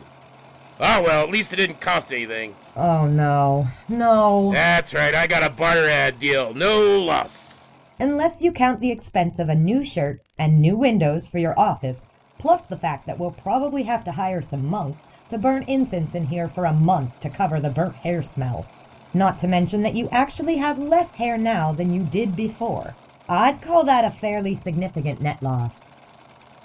[0.80, 2.56] Ah, well, at least it didn't cost anything.
[2.76, 3.68] Oh no.
[3.90, 4.52] No.
[4.54, 6.54] That's right, I got a barter ad deal.
[6.54, 7.55] No loss.
[8.00, 12.12] Unless you count the expense of a new shirt and new windows for your office,
[12.38, 16.26] plus the fact that we'll probably have to hire some monks to burn incense in
[16.26, 18.66] here for a month to cover the burnt hair smell.
[19.14, 22.96] Not to mention that you actually have less hair now than you did before.
[23.30, 25.90] I'd call that a fairly significant net loss.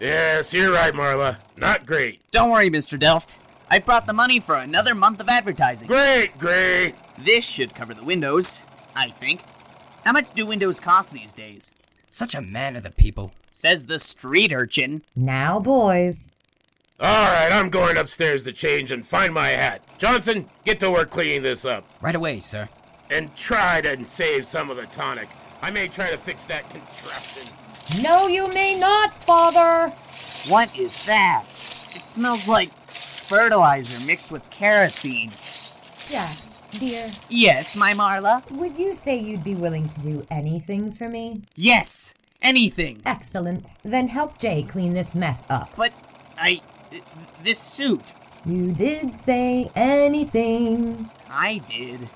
[0.00, 1.38] Yes, you're right, Marla.
[1.56, 2.28] Not great.
[2.32, 2.98] Don't worry, Mr.
[2.98, 3.38] Delft.
[3.70, 5.86] I've brought the money for another month of advertising.
[5.86, 6.96] Great, great.
[7.16, 8.64] This should cover the windows,
[8.96, 9.44] I think.
[10.04, 11.72] How much do windows cost these days?
[12.10, 13.32] Such a man of the people.
[13.50, 15.02] Says the street urchin.
[15.14, 16.32] Now, boys.
[16.98, 19.82] All right, I'm going upstairs to change and find my hat.
[19.98, 21.84] Johnson, get to work cleaning this up.
[22.00, 22.68] Right away, sir.
[23.10, 25.28] And try to save some of the tonic.
[25.62, 27.52] I may try to fix that contraption.
[28.02, 29.94] No, you may not, Father!
[30.48, 31.44] What is that?
[31.94, 35.32] It smells like fertilizer mixed with kerosene.
[36.08, 36.36] Jack,
[36.70, 37.06] dear.
[37.28, 38.48] Yes, my Marla?
[38.50, 41.42] Would you say you'd be willing to do anything for me?
[41.56, 43.02] Yes, anything.
[43.04, 43.68] Excellent.
[43.82, 45.70] Then help Jay clean this mess up.
[45.76, 45.92] But
[46.38, 46.60] I.
[47.42, 48.14] this suit.
[48.44, 51.10] You did say anything.
[51.28, 52.08] I did.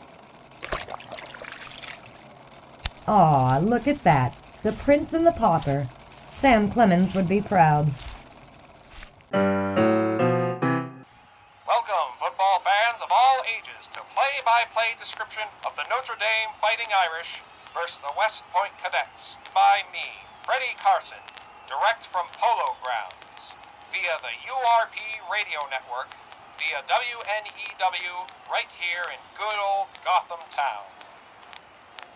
[3.07, 4.35] Aw, look at that.
[4.63, 5.87] The Prince and the Pauper.
[6.31, 7.93] Sam Clemens would be proud.
[14.45, 17.41] Play-by-play description of the Notre Dame Fighting Irish
[17.73, 20.05] versus the West Point Cadets by me,
[20.45, 21.25] Freddie Carson,
[21.65, 23.57] direct from Polo Grounds.
[23.89, 25.01] via the URP
[25.33, 26.13] radio network
[26.61, 30.93] via WNEW right here in good old Gotham Town.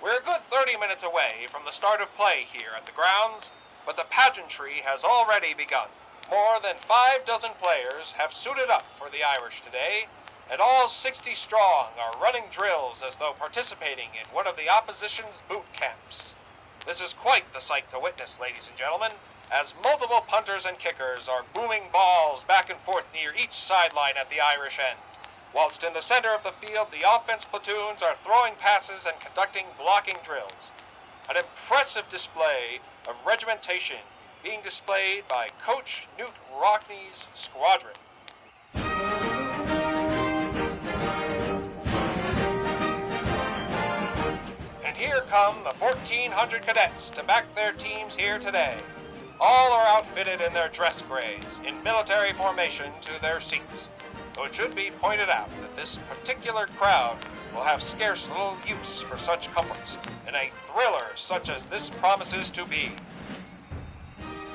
[0.05, 3.51] We're a good 30 minutes away from the start of play here at the grounds,
[3.89, 5.89] but the pageantry has already begun.
[6.29, 10.13] More than five dozen players have suited up for the Irish today,
[10.51, 15.43] and all 60 strong are running drills as though participating in one of the opposition's
[15.49, 16.35] boot camps.
[16.87, 19.13] This is quite the sight to witness, ladies and gentlemen,
[19.51, 24.31] as multiple punters and kickers are booming balls back and forth near each sideline at
[24.31, 24.99] the Irish end,
[25.55, 29.67] whilst in the center of the field the offense platoons are throwing passes and conducting
[29.79, 30.73] blocking drills.
[31.29, 33.99] An impressive display of regimentation
[34.43, 37.95] being displayed by Coach Knute Rockne's squadron.
[44.99, 48.77] Here come the 1,400 cadets to back their teams here today.
[49.41, 53.91] All are outfitted in their dress grays, in military formation to their seats.
[54.35, 57.17] Though it should be pointed out that this particular crowd
[57.55, 62.51] will have scarce little use for such comforts in a thriller such as this promises
[62.51, 62.91] to be.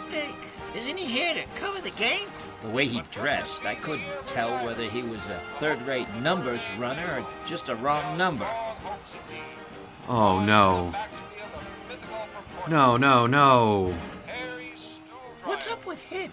[0.08, 2.28] Figs, isn't he here to cover the game?
[2.62, 7.20] The way he dressed, I couldn't tell whether he was a third rate numbers runner
[7.20, 8.48] or just a wrong number.
[10.08, 10.94] Oh no.
[12.68, 13.96] No, no, no.
[15.44, 16.32] What's up with him?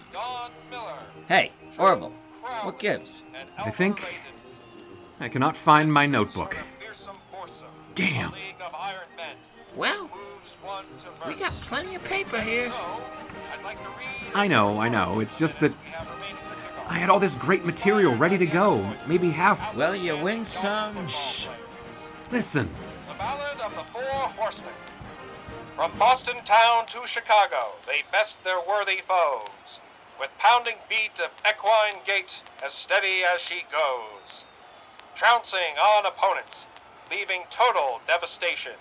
[1.27, 2.13] Hey, Orville,
[2.63, 3.23] what gives?
[3.57, 4.21] I think
[5.19, 6.57] I cannot find my notebook.
[7.95, 8.33] Damn.
[9.75, 10.09] Well,
[11.27, 12.71] we got plenty of paper here.
[14.33, 15.19] I know, I know.
[15.19, 15.73] It's just that
[16.87, 18.95] I had all this great material ready to go.
[19.07, 19.75] Maybe half.
[19.75, 21.07] Well, you win some.
[21.07, 21.47] Shh.
[22.31, 22.69] Listen.
[23.21, 24.73] Ballad of the Four Horsemen.
[25.75, 29.77] From Boston town to Chicago, they best their worthy foes,
[30.19, 34.43] with pounding beat of equine gait as steady as she goes.
[35.15, 36.65] Trouncing on opponents,
[37.11, 38.73] leaving total devastation,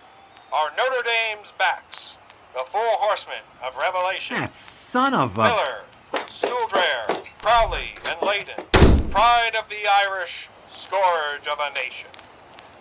[0.51, 2.17] are Notre Dame's backs,
[2.55, 4.37] the Four Horsemen of Revelation.
[4.37, 5.49] That son of a.
[5.49, 5.81] Miller,
[6.15, 12.09] Stuhldreher, Crowley, and Layden, pride of the Irish, scourge of a nation.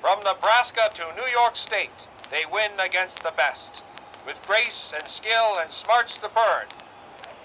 [0.02, 3.84] From Nebraska to New York State, they win against the best,
[4.26, 6.68] with grace and skill and smarts to burn.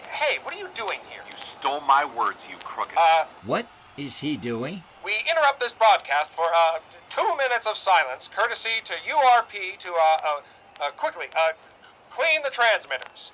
[0.08, 1.22] Hey, what are you doing here?
[1.28, 2.96] You stole my words, you crooked.
[2.96, 4.84] Uh, What is he doing?
[5.04, 6.78] we interrupt this broadcast for uh,
[7.10, 10.40] two minutes of silence, courtesy to URP to uh, uh,
[10.80, 11.54] uh quickly uh,
[12.10, 13.32] clean the transmitters.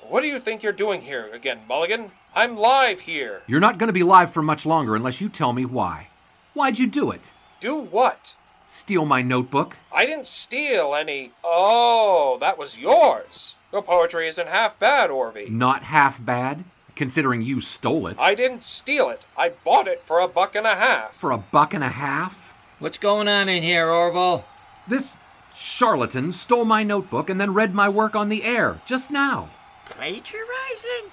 [0.00, 2.12] What do you think you're doing here again, Mulligan?
[2.34, 3.42] I'm live here.
[3.46, 6.08] You're not going to be live for much longer unless you tell me why.
[6.54, 7.32] Why'd you do it?
[7.62, 8.34] Do what?
[8.64, 9.76] Steal my notebook?
[9.94, 11.30] I didn't steal any.
[11.44, 13.54] Oh, that was yours.
[13.72, 15.48] Your poetry isn't half bad, Orvie.
[15.48, 16.64] Not half bad,
[16.96, 18.16] considering you stole it.
[18.20, 19.26] I didn't steal it.
[19.38, 21.14] I bought it for a buck and a half.
[21.14, 22.52] For a buck and a half?
[22.80, 24.44] What's going on in here, Orville?
[24.88, 25.16] This
[25.54, 29.50] charlatan stole my notebook and then read my work on the air just now.
[29.86, 31.12] Plagiarizing?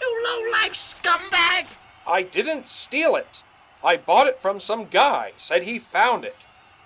[0.00, 1.66] You low-life scumbag!
[2.06, 3.42] I didn't steal it.
[3.84, 6.36] I bought it from some guy, said he found it.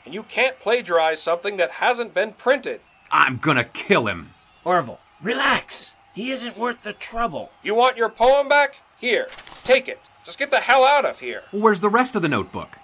[0.04, 2.80] And you can't plagiarize something that hasn't been printed.
[3.10, 4.34] I'm gonna kill him.
[4.64, 5.94] Orville, relax.
[6.14, 7.50] He isn't worth the trouble.
[7.62, 8.76] You want your poem back?
[8.98, 9.28] Here,
[9.64, 10.00] take it.
[10.24, 11.42] Just get the hell out of here.
[11.52, 12.78] Where's the rest of the notebook?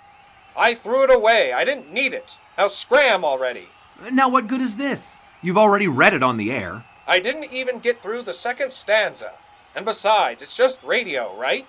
[0.56, 1.52] I threw it away.
[1.52, 2.36] I didn't need it.
[2.58, 3.68] Now scram already.
[4.10, 5.20] Now, what good is this?
[5.40, 6.84] You've already read it on the air.
[7.06, 9.36] I didn't even get through the second stanza.
[9.74, 11.66] And besides, it's just radio, right?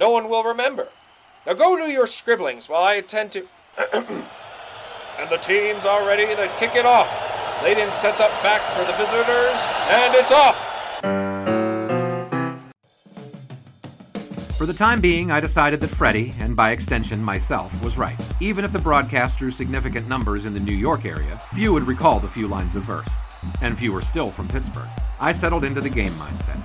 [0.00, 0.88] No one will remember.
[1.46, 3.46] Now go do your scribblings while I attend to.
[3.92, 7.08] and the teams are ready to kick it off.
[7.60, 10.70] Layden sets up back for the visitors, and it's off!
[14.56, 18.18] For the time being, I decided that Freddie, and by extension myself, was right.
[18.40, 22.20] Even if the broadcast drew significant numbers in the New York area, few would recall
[22.20, 23.20] the few lines of verse,
[23.60, 24.88] and fewer still from Pittsburgh.
[25.20, 26.60] I settled into the game mindset.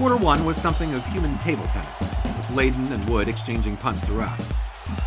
[0.00, 2.14] Quarter one was something of human table tennis,
[2.50, 4.38] with Layden and Wood exchanging punts throughout.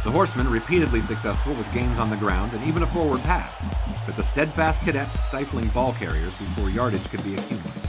[0.03, 3.65] The horsemen repeatedly successful with gains on the ground and even a forward pass,
[4.05, 7.81] but the steadfast cadets stifling ball carriers before yardage could be accumulated.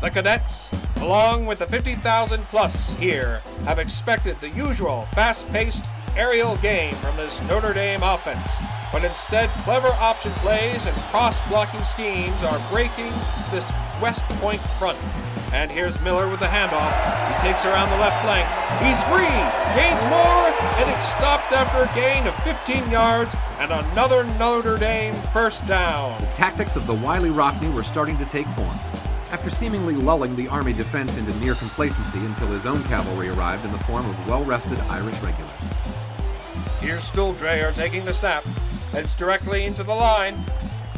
[0.00, 5.86] The cadets, along with the 50,000 plus here, have expected the usual fast paced
[6.16, 8.58] aerial game from this Notre Dame offense,
[8.92, 13.12] but instead, clever option plays and cross blocking schemes are breaking
[13.50, 14.98] this West Point front.
[15.52, 16.94] And here's Miller with the handoff.
[17.34, 18.46] He takes around the left flank.
[18.82, 19.26] He's free,
[19.74, 20.46] gains more,
[20.78, 26.20] and it's stopped after a gain of 15 yards and another Notre Dame first down.
[26.20, 28.78] The tactics of the wily Rockne were starting to take form.
[29.32, 33.70] after seemingly lulling the Army defense into near complacency until his own cavalry arrived in
[33.70, 35.72] the form of well rested Irish regulars.
[36.80, 38.44] Here's Stuhldreher taking the snap.
[38.92, 40.36] Heads directly into the line.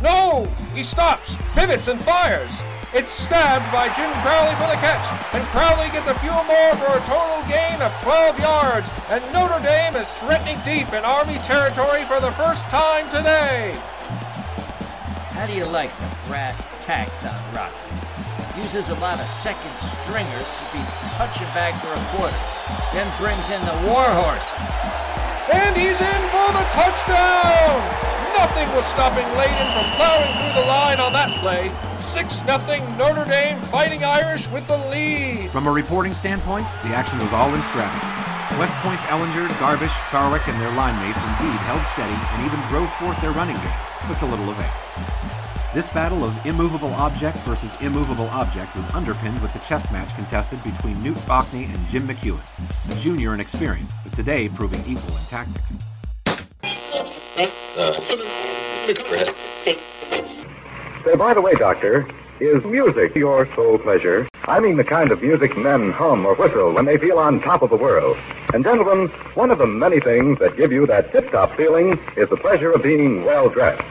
[0.02, 0.46] No!
[0.74, 2.62] He stops, pivots, and fires.
[2.94, 6.92] It's stabbed by Jim Crowley for the catch, and Crowley gets a few more for
[6.92, 12.04] a total gain of 12 yards, and Notre Dame is threatening deep in Army territory
[12.04, 13.76] for the first time today.
[15.32, 18.60] How do you like the brass tacks on Rocky?
[18.60, 20.84] Uses a lot of second stringers to be
[21.16, 22.36] punching back for a quarter,
[22.92, 25.11] then brings in the war horses.
[25.52, 28.02] And he's in for the touchdown!
[28.36, 31.70] Nothing was stopping Layden from plowing through the line on that play.
[32.00, 35.50] 6 0 Notre Dame fighting Irish with the lead.
[35.50, 38.22] From a reporting standpoint, the action was all in strategy.
[38.58, 42.92] West Point's Ellinger, Garbisch, Farwick, and their line mates indeed held steady and even drove
[42.94, 45.41] forth their running game, but to little avail.
[45.74, 50.62] This battle of immovable object versus immovable object was underpinned with the chess match contested
[50.62, 52.42] between Knute Rockne and Jim McEwan,
[52.94, 55.78] a junior in experience, but today proving equal in tactics.
[61.06, 62.06] Say, by the way, Doctor,
[62.38, 64.28] is music your sole pleasure?
[64.44, 67.62] I mean the kind of music men hum or whistle when they feel on top
[67.62, 68.18] of the world.
[68.52, 72.36] And gentlemen, one of the many things that give you that tip-top feeling is the
[72.36, 73.82] pleasure of being well dressed.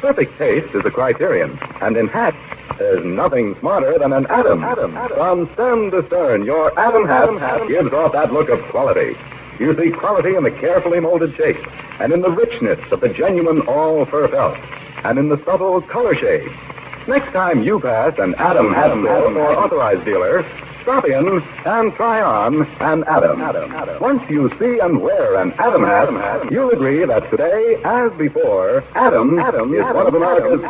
[0.00, 2.36] Perfect taste is a criterion, and in hats,
[2.78, 4.62] there's nothing smarter than an Adam.
[4.62, 4.96] Adam.
[4.96, 5.16] Adam.
[5.16, 9.16] From stem to stern, your Adam hat gives off that look of quality.
[9.58, 11.56] You see quality in the carefully molded shape,
[11.98, 14.58] and in the richness of the genuine all-fur felt,
[15.04, 16.50] and in the subtle color shade.
[17.08, 20.42] Next time you pass an Adam hat store or authorized dealer,
[20.86, 23.40] stop in and try on an Adam.
[24.00, 29.36] Once you see and wear an Adam hat, you'll agree that today, as before, Adam,
[29.36, 30.62] is one of America's.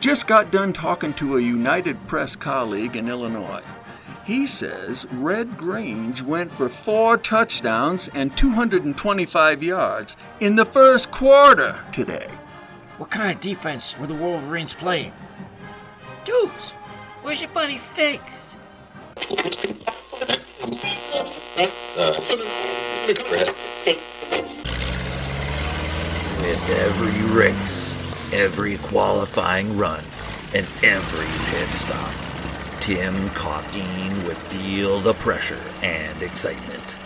[0.00, 3.62] Just got done talking to a United Press colleague in Illinois.
[4.24, 11.84] He says Red Grange went for four touchdowns and 225 yards in the first quarter
[11.92, 12.28] today.
[12.98, 15.12] What kind of defense were the Wolverines playing?
[16.24, 16.72] Dukes,
[17.22, 18.56] where's your buddy Figs?
[26.40, 27.94] With every race,
[28.32, 30.02] every qualifying run,
[30.52, 32.12] and every pit stop,
[32.80, 36.96] Tim Coffeen would feel the pressure and excitement.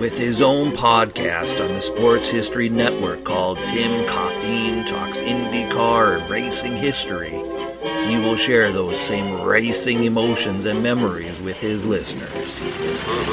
[0.00, 6.30] With his own podcast on the Sports History Network called Tim Coffeen Talks IndyCar and
[6.30, 7.32] Racing History,
[8.08, 12.58] he will share those same racing emotions and memories with his listeners.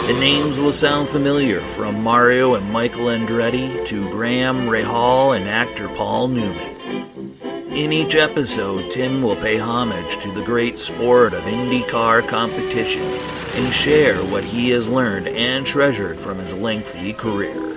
[0.07, 5.87] The names will sound familiar from Mario and Michael Andretti to Graham Rahal and actor
[5.87, 7.37] Paul Newman.
[7.71, 13.73] In each episode, Tim will pay homage to the great sport of IndyCar competition and
[13.73, 17.75] share what he has learned and treasured from his lengthy career.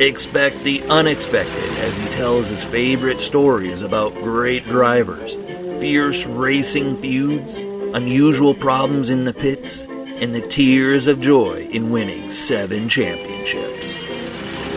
[0.00, 5.36] Expect the unexpected as he tells his favorite stories about great drivers,
[5.80, 7.56] fierce racing feuds,
[7.94, 9.86] unusual problems in the pits,
[10.20, 14.00] and the tears of joy in winning seven championships.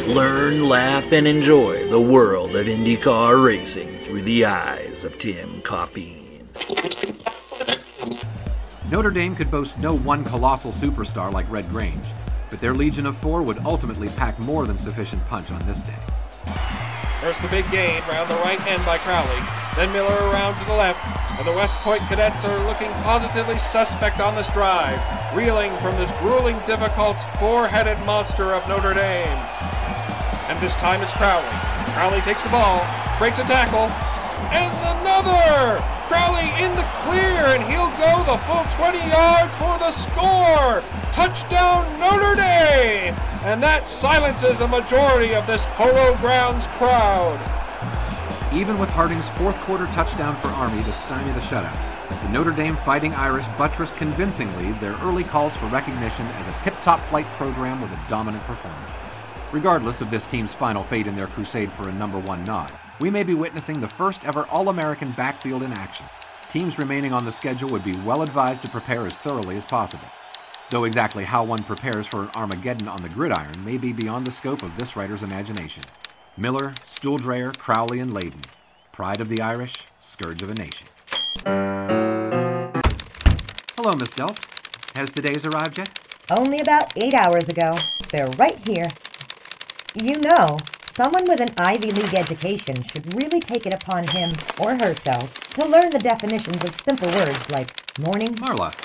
[0.08, 6.22] Learn, laugh, and enjoy the world of IndyCar racing through the eyes of Tim Coffeen.
[8.92, 12.08] Notre Dame could boast no one colossal superstar like Red Grange,
[12.50, 15.96] but their Legion of Four would ultimately pack more than sufficient punch on this day.
[17.22, 19.40] There's the big gain round the right end by Crowley.
[19.78, 21.00] Then Miller around to the left,
[21.40, 25.00] and the West Point cadets are looking positively suspect on this drive,
[25.34, 29.40] reeling from this grueling, difficult, four-headed monster of Notre Dame.
[30.52, 31.48] And this time it's Crowley.
[31.94, 32.86] Crowley takes the ball,
[33.20, 33.88] breaks a tackle,
[34.52, 35.91] and another!
[36.12, 40.84] Crowley in the clear, and he'll go the full 20 yards for the score!
[41.14, 43.16] Touchdown Notre Dame!
[43.46, 47.40] And that silences a majority of this Polo Grounds crowd.
[48.54, 51.72] Even with Harding's fourth quarter touchdown for Army to stymie the shutout,
[52.24, 56.76] the Notre Dame Fighting Irish buttressed convincingly their early calls for recognition as a tip
[56.82, 58.96] top flight program with a dominant performance.
[59.54, 63.10] Regardless of this team's final fate in their crusade for a number one nod, we
[63.10, 66.06] may be witnessing the first ever All American backfield in action.
[66.50, 70.06] Teams remaining on the schedule would be well advised to prepare as thoroughly as possible.
[70.70, 74.32] Though exactly how one prepares for an Armageddon on the gridiron may be beyond the
[74.32, 75.84] scope of this writer's imagination.
[76.38, 78.44] Miller, Stuhldreher, Crowley, and Layden.
[78.92, 80.88] Pride of the Irish, scourge of a nation.
[83.76, 84.96] Hello, Miss Delft.
[84.96, 86.00] Has today's arrived yet?
[86.30, 87.76] Only about eight hours ago.
[88.10, 88.86] They're right here.
[89.96, 90.58] You know,
[90.94, 95.66] Someone with an Ivy League education should really take it upon him or herself to
[95.66, 98.36] learn the definitions of simple words like morning.
[98.36, 98.76] Marla,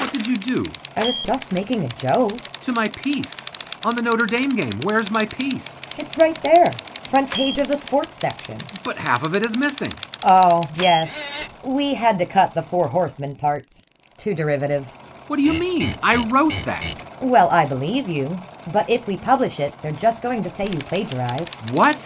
[0.00, 0.64] what did you do?
[0.96, 2.40] I was just making a joke.
[2.62, 3.52] To my piece.
[3.84, 5.82] On the Notre Dame game, where's my piece?
[5.96, 6.72] It's right there.
[7.08, 8.58] Front page of the sports section.
[8.82, 9.92] But half of it is missing.
[10.24, 11.48] Oh, yes.
[11.62, 13.82] We had to cut the four horsemen parts.
[14.16, 14.88] Too derivative.
[15.26, 15.94] What do you mean?
[16.02, 17.18] I wrote that.
[17.22, 18.38] Well, I believe you.
[18.74, 21.70] But if we publish it, they're just going to say you plagiarized.
[21.70, 21.96] What?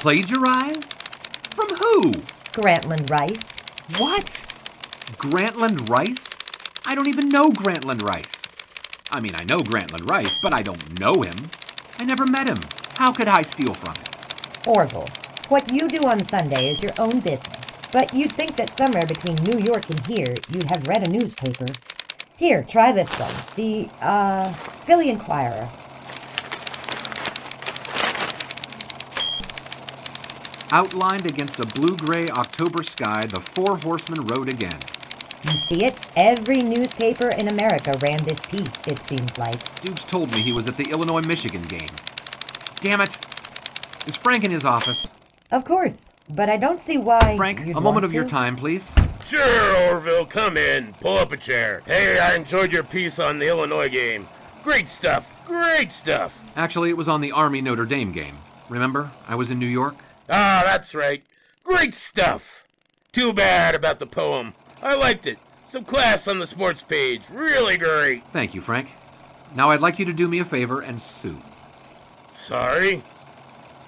[0.00, 0.94] Plagiarized?
[1.54, 2.10] From who?
[2.56, 3.60] Grantland Rice.
[3.98, 4.24] What?
[5.18, 6.38] Grantland Rice?
[6.86, 8.48] I don't even know Grantland Rice.
[9.12, 11.36] I mean, I know Grantland Rice, but I don't know him.
[11.98, 12.58] I never met him.
[12.96, 14.74] How could I steal from him?
[14.74, 15.08] Orville,
[15.50, 17.72] what you do on Sunday is your own business.
[17.92, 21.66] But you'd think that somewhere between New York and here, you'd have read a newspaper.
[22.38, 23.34] Here, try this one.
[23.56, 24.52] The, uh,
[24.84, 25.68] Philly Inquirer.
[30.70, 34.78] Outlined against a blue-gray October sky, the four horsemen rode again.
[35.42, 36.06] You see it?
[36.16, 39.80] Every newspaper in America ran this piece, it seems like.
[39.80, 41.88] Dukes told me he was at the Illinois-Michigan game.
[42.80, 43.16] Damn it!
[44.06, 45.12] Is Frank in his office?
[45.50, 47.36] Of course, but I don't see why.
[47.36, 48.94] Frank, a moment of your time, please.
[49.24, 50.94] Sure, Orville, come in.
[51.00, 51.82] Pull up a chair.
[51.86, 54.26] Hey, I enjoyed your piece on the Illinois game.
[54.62, 55.44] Great stuff.
[55.46, 56.52] Great stuff.
[56.56, 58.38] Actually, it was on the Army Notre Dame game.
[58.68, 59.10] Remember?
[59.26, 59.96] I was in New York.
[60.30, 61.22] Ah, that's right.
[61.64, 62.64] Great stuff.
[63.12, 64.54] Too bad about the poem.
[64.82, 65.38] I liked it.
[65.64, 67.28] Some class on the sports page.
[67.30, 68.24] Really great.
[68.32, 68.92] Thank you, Frank.
[69.54, 71.38] Now I'd like you to do me a favor and sue.
[72.30, 73.02] Sorry?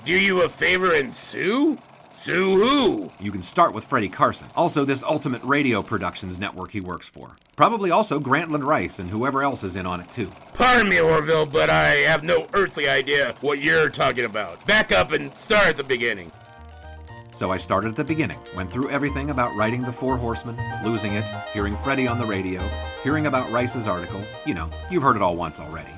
[0.04, 1.78] Do you a favor and sue?
[2.20, 3.10] Sue who?
[3.18, 7.38] You can start with Freddie Carson, also this Ultimate Radio Productions network he works for.
[7.56, 10.30] Probably also Grantland Rice and whoever else is in on it too.
[10.52, 14.66] Pardon me, Orville, but I have no earthly idea what you're talking about.
[14.66, 16.30] Back up and start at the beginning.
[17.32, 21.14] So I started at the beginning, went through everything about writing The Four Horsemen, losing
[21.14, 22.60] it, hearing Freddie on the radio,
[23.02, 24.20] hearing about Rice's article.
[24.44, 25.88] You know, you've heard it all once already.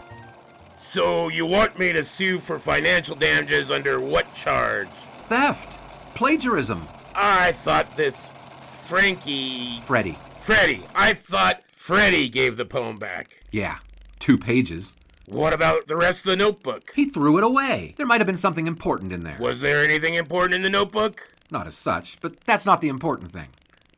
[0.76, 4.86] So you want me to sue for financial damages under what charge?
[5.26, 5.80] Theft!
[6.14, 6.86] Plagiarism!
[7.14, 9.80] I thought this Frankie.
[9.80, 10.18] Freddie.
[10.40, 10.82] Freddie.
[10.94, 13.42] I thought Freddie gave the poem back.
[13.50, 13.78] Yeah,
[14.18, 14.94] two pages.
[15.26, 16.92] What about the rest of the notebook?
[16.94, 17.94] He threw it away.
[17.96, 19.36] There might have been something important in there.
[19.40, 21.34] Was there anything important in the notebook?
[21.50, 23.48] Not as such, but that's not the important thing.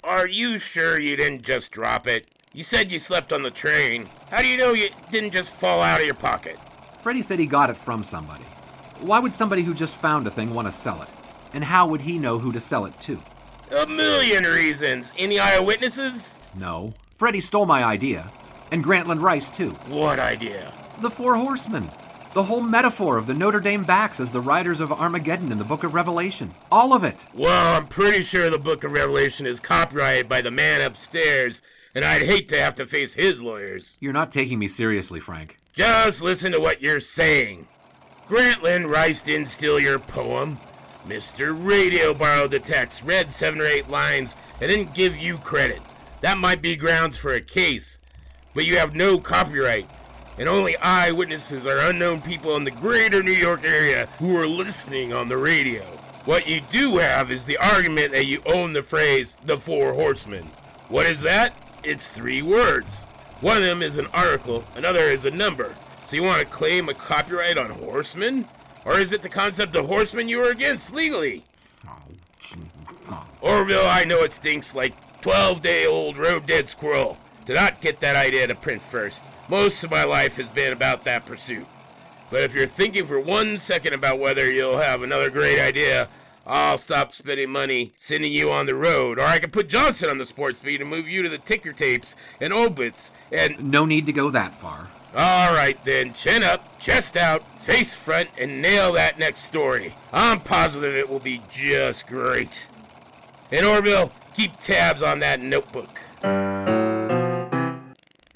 [0.05, 2.29] Are you sure you didn't just drop it?
[2.53, 4.09] You said you slept on the train.
[4.31, 6.59] How do you know you didn't just fall out of your pocket?
[7.03, 8.45] Freddie said he got it from somebody.
[9.01, 11.09] Why would somebody who just found a thing want to sell it?
[11.55, 13.19] And how would he know who to sell it to?
[13.81, 15.13] A million reasons.
[15.19, 16.39] Any eyewitnesses?
[16.55, 16.93] No.
[17.17, 18.31] Freddie stole my idea.
[18.73, 19.71] And Grantland Rice, too.
[19.87, 20.73] What idea?
[21.01, 21.91] The Four Horsemen.
[22.35, 25.65] The whole metaphor of the Notre Dame backs as the riders of Armageddon in the
[25.65, 26.53] Book of Revelation.
[26.73, 27.29] All of it.
[27.33, 31.63] Well, I'm pretty sure the Book of Revelation is copyrighted by the man upstairs,
[31.95, 33.97] and I'd hate to have to face his lawyers.
[34.01, 35.59] You're not taking me seriously, Frank.
[35.73, 37.69] Just listen to what you're saying.
[38.27, 40.59] Grantland Rice didn't steal your poem.
[41.07, 41.55] Mr.
[41.55, 45.81] Radio borrowed the text, read seven or eight lines, and didn't give you credit.
[46.23, 47.99] That might be grounds for a case,
[48.55, 49.89] but you have no copyright,
[50.39, 55.13] and only eyewitnesses are unknown people in the greater New York area who are listening
[55.13, 55.83] on the radio.
[56.25, 60.45] What you do have is the argument that you own the phrase, the Four Horsemen.
[60.89, 61.55] What is that?
[61.83, 63.03] It's three words.
[63.43, 65.77] One of them is an article, another is a number.
[66.07, 68.47] So you want to claim a copyright on horsemen?
[68.85, 71.45] Or is it the concept of horsemen you are against legally?
[73.11, 77.80] Oh, Orville, I know it stinks like 12 day old road dead squirrel to not
[77.80, 79.28] get that idea to print first.
[79.49, 81.66] Most of my life has been about that pursuit.
[82.30, 86.09] But if you're thinking for one second about whether you'll have another great idea,
[86.47, 89.18] I'll stop spending money sending you on the road.
[89.18, 91.72] Or I can put Johnson on the sports beat and move you to the ticker
[91.72, 93.70] tapes and obits and.
[93.70, 94.89] No need to go that far.
[95.17, 99.95] All right then, chin up, chest out, face front, and nail that next story.
[100.12, 102.69] I'm positive it will be just great.
[103.53, 106.01] And Orville, keep tabs on that notebook.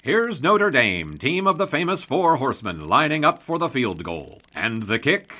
[0.01, 4.41] Here's Notre Dame, team of the famous Four Horsemen, lining up for the field goal.
[4.55, 5.33] And the kick?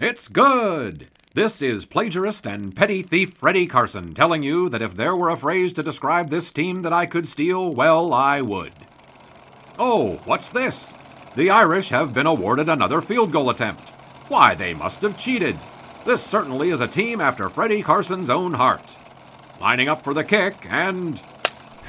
[0.00, 1.06] It's good!
[1.34, 5.36] This is plagiarist and petty thief Freddie Carson telling you that if there were a
[5.36, 8.72] phrase to describe this team that I could steal, well, I would.
[9.82, 10.94] Oh, what's this?
[11.36, 13.88] The Irish have been awarded another field goal attempt.
[14.28, 15.58] Why, they must have cheated.
[16.04, 18.98] This certainly is a team after Freddie Carson's own heart.
[19.58, 21.22] Lining up for the kick, and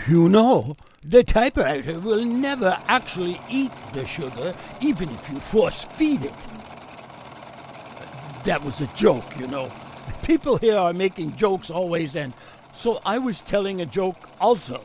[0.07, 6.23] You know, the typewriter will never actually eat the sugar, even if you force feed
[6.23, 6.47] it.
[8.45, 9.69] that was a joke, you know.
[10.23, 12.33] People here are making jokes always, and
[12.73, 14.81] so I was telling a joke also.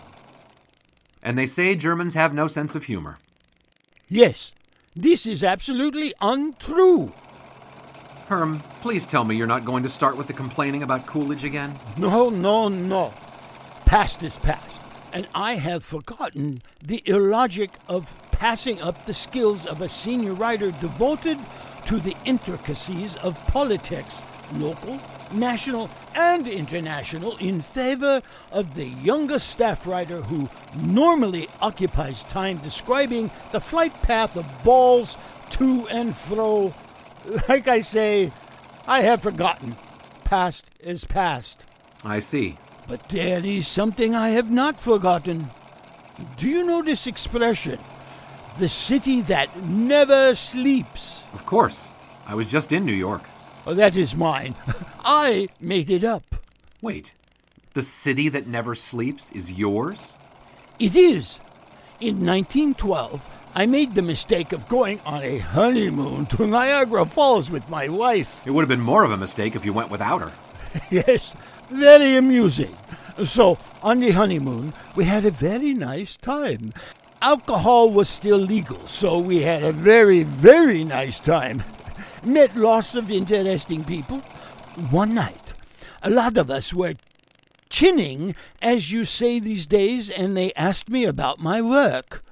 [1.27, 3.19] And they say Germans have no sense of humor.
[4.09, 4.53] Yes,
[4.95, 7.13] this is absolutely untrue.
[8.29, 11.77] Herm, please tell me you're not going to start with the complaining about Coolidge again.
[11.97, 13.13] No, no, no.
[13.87, 14.81] Past is past,
[15.13, 20.71] and I have forgotten the illogic of passing up the skills of a senior writer
[20.71, 21.41] devoted
[21.87, 24.23] to the intricacies of politics,
[24.53, 25.01] local,
[25.33, 28.23] national, and international, in favor
[28.53, 35.17] of the younger staff writer who normally occupies time describing the flight path of balls
[35.51, 36.75] to and fro.
[37.49, 38.33] Like I say,
[38.87, 39.77] I have forgotten.
[40.23, 41.65] Past is past.
[42.05, 42.57] I see.
[42.87, 45.51] But there is something I have not forgotten.
[46.37, 47.81] Do you know this expression?
[48.61, 51.23] The city that never sleeps.
[51.33, 51.91] Of course.
[52.27, 53.23] I was just in New York.
[53.67, 54.55] Oh, that is mine.
[55.05, 56.37] I made it up.
[56.81, 57.15] Wait.
[57.73, 60.15] The city that never sleeps is yours?
[60.79, 61.41] It is.
[62.01, 67.69] In 1912, I made the mistake of going on a honeymoon to Niagara Falls with
[67.69, 68.43] my wife.
[68.47, 70.33] It would have been more of a mistake if you went without her.
[70.91, 71.35] yes,
[71.69, 72.77] very amusing.
[73.25, 76.73] So, on the honeymoon, we had a very nice time.
[77.21, 81.65] Alcohol was still legal, so we had a very, very nice time.
[82.23, 84.19] Met lots of interesting people.
[84.91, 85.55] One night,
[86.03, 86.95] a lot of us were
[87.69, 92.25] chinning, as you say these days, and they asked me about my work.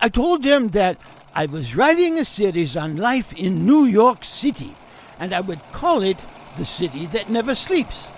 [0.00, 0.98] I told them that
[1.34, 4.74] I was writing a series on life in New York City,
[5.18, 6.18] and I would call it
[6.56, 8.08] The City That Never Sleeps.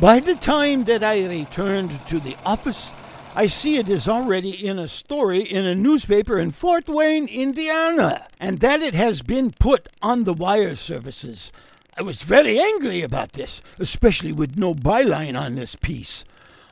[0.00, 2.92] By the time that I returned to the office,
[3.36, 8.28] I see it is already in a story in a newspaper in Fort Wayne, Indiana,
[8.38, 11.50] and that it has been put on the wire services.
[11.98, 16.24] I was very angry about this, especially with no byline on this piece.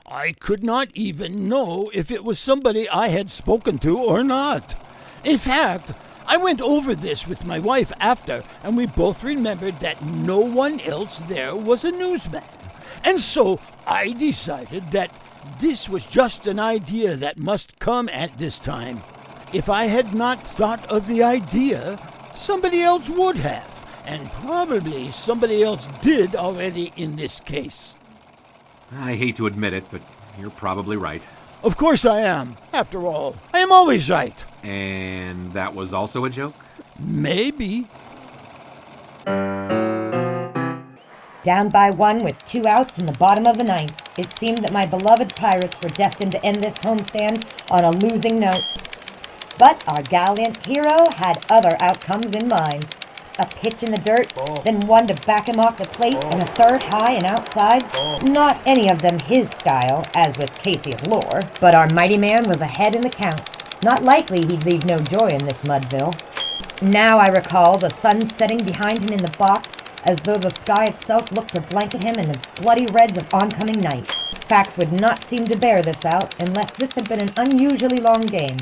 [0.07, 4.77] I could not even know if it was somebody I had spoken to or not.
[5.25, 5.91] In fact,
[6.29, 10.79] I went over this with my wife after, and we both remembered that no one
[10.79, 12.45] else there was a newsman.
[13.03, 15.11] And so I decided that
[15.61, 19.03] this was just an idea that must come at this time.
[19.53, 21.99] If I had not thought of the idea,
[22.35, 23.71] somebody else would have,
[24.07, 27.95] and probably somebody else did already in this case.
[28.93, 30.03] I hate to admit it, but
[30.39, 31.27] you're probably right.
[31.63, 32.57] Of course I am.
[32.73, 34.35] After all, I am always right.
[34.63, 36.55] And that was also a joke?
[36.99, 37.87] Maybe.
[41.45, 44.73] Down by one with two outs in the bottom of the ninth, it seemed that
[44.73, 48.65] my beloved Pirates were destined to end this homestand on a losing note.
[49.59, 52.97] But our gallant hero had other outcomes in mind.
[53.39, 54.63] A pitch in the dirt, oh.
[54.63, 56.31] then one to back him off the plate, oh.
[56.31, 57.83] and a third high and outside.
[57.95, 58.19] Oh.
[58.29, 62.47] Not any of them his style, as with Casey of Lore, but our mighty man
[62.47, 63.41] was ahead in the count.
[63.83, 66.13] Not likely he'd leave no joy in this Mudville.
[66.91, 69.73] Now I recall the sun setting behind him in the box,
[70.05, 73.81] as though the sky itself looked to blanket him in the bloody reds of oncoming
[73.81, 74.07] night.
[74.49, 78.23] Facts would not seem to bear this out unless this had been an unusually long
[78.23, 78.57] game,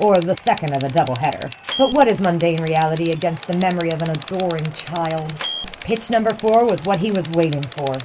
[0.00, 1.52] or the second of a doubleheader.
[1.78, 5.32] But what is mundane reality against the memory of an adoring child?
[5.80, 7.96] Pitch number four was what he was waiting for.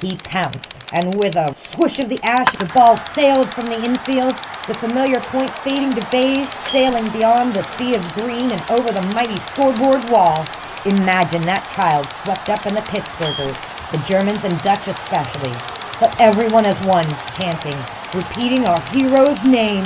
[0.00, 4.30] He pounced, and with a swoosh of the ash, the ball sailed from the infield,
[4.68, 9.10] the familiar point fading to beige, sailing beyond the sea of green and over the
[9.12, 10.44] mighty scoreboard wall.
[10.84, 13.58] Imagine that child swept up in the Pittsburghers,
[13.90, 15.50] the Germans and Dutch especially,
[15.98, 17.74] but everyone as one, chanting,
[18.14, 19.84] repeating our hero's name.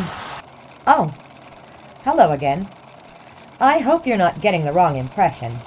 [0.86, 1.14] Oh,
[2.04, 2.68] hello again.
[3.58, 5.58] I hope you're not getting the wrong impression.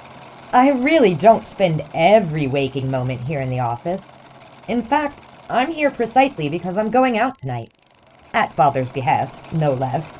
[0.52, 4.12] I really don't spend every waking moment here in the office.
[4.68, 7.70] In fact, I'm here precisely because I'm going out tonight.
[8.32, 10.18] At Father's behest, no less.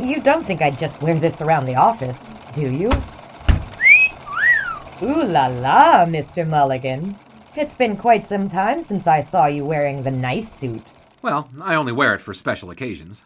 [0.00, 2.90] You don't think I'd just wear this around the office, do you?
[5.02, 6.48] Ooh la la, Mr.
[6.48, 7.16] Mulligan.
[7.54, 10.82] It's been quite some time since I saw you wearing the nice suit.
[11.22, 13.24] Well, I only wear it for special occasions.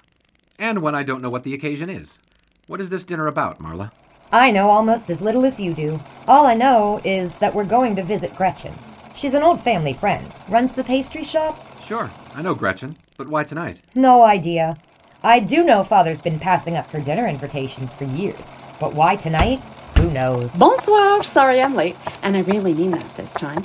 [0.59, 2.19] And when I don't know what the occasion is.
[2.67, 3.91] What is this dinner about, Marla?
[4.33, 5.99] I know almost as little as you do.
[6.27, 8.75] All I know is that we're going to visit Gretchen.
[9.19, 10.33] She's an old family friend.
[10.49, 11.61] Runs the pastry shop?
[11.83, 13.83] Sure, I know Gretchen, but why tonight?
[13.97, 14.77] No idea.
[15.25, 18.55] I do know Father's been passing up her dinner invitations for years.
[18.79, 19.61] But why tonight?
[19.99, 20.55] Who knows?
[20.55, 21.25] Bonsoir.
[21.25, 21.97] Sorry I'm late.
[22.23, 23.59] And I really mean that this time.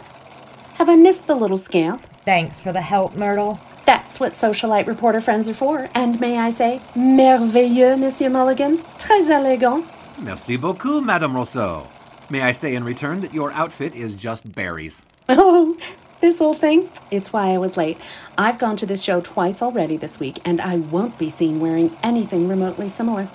[0.80, 2.02] Have I missed the little scamp?
[2.26, 3.60] Thanks for the help, Myrtle.
[3.86, 5.88] That's what socialite reporter friends are for.
[5.94, 8.80] And may I say, merveilleux, Monsieur Mulligan.
[8.98, 9.86] Très élégant.
[10.18, 11.86] Merci beaucoup, Madame Rousseau.
[12.32, 15.06] May I say in return that your outfit is just berries?
[15.30, 15.78] Oh,
[16.20, 16.90] this whole thing?
[17.10, 17.98] It's why I was late.
[18.38, 21.98] I've gone to this show twice already this week, and I won't be seen wearing
[22.04, 23.30] anything remotely similar.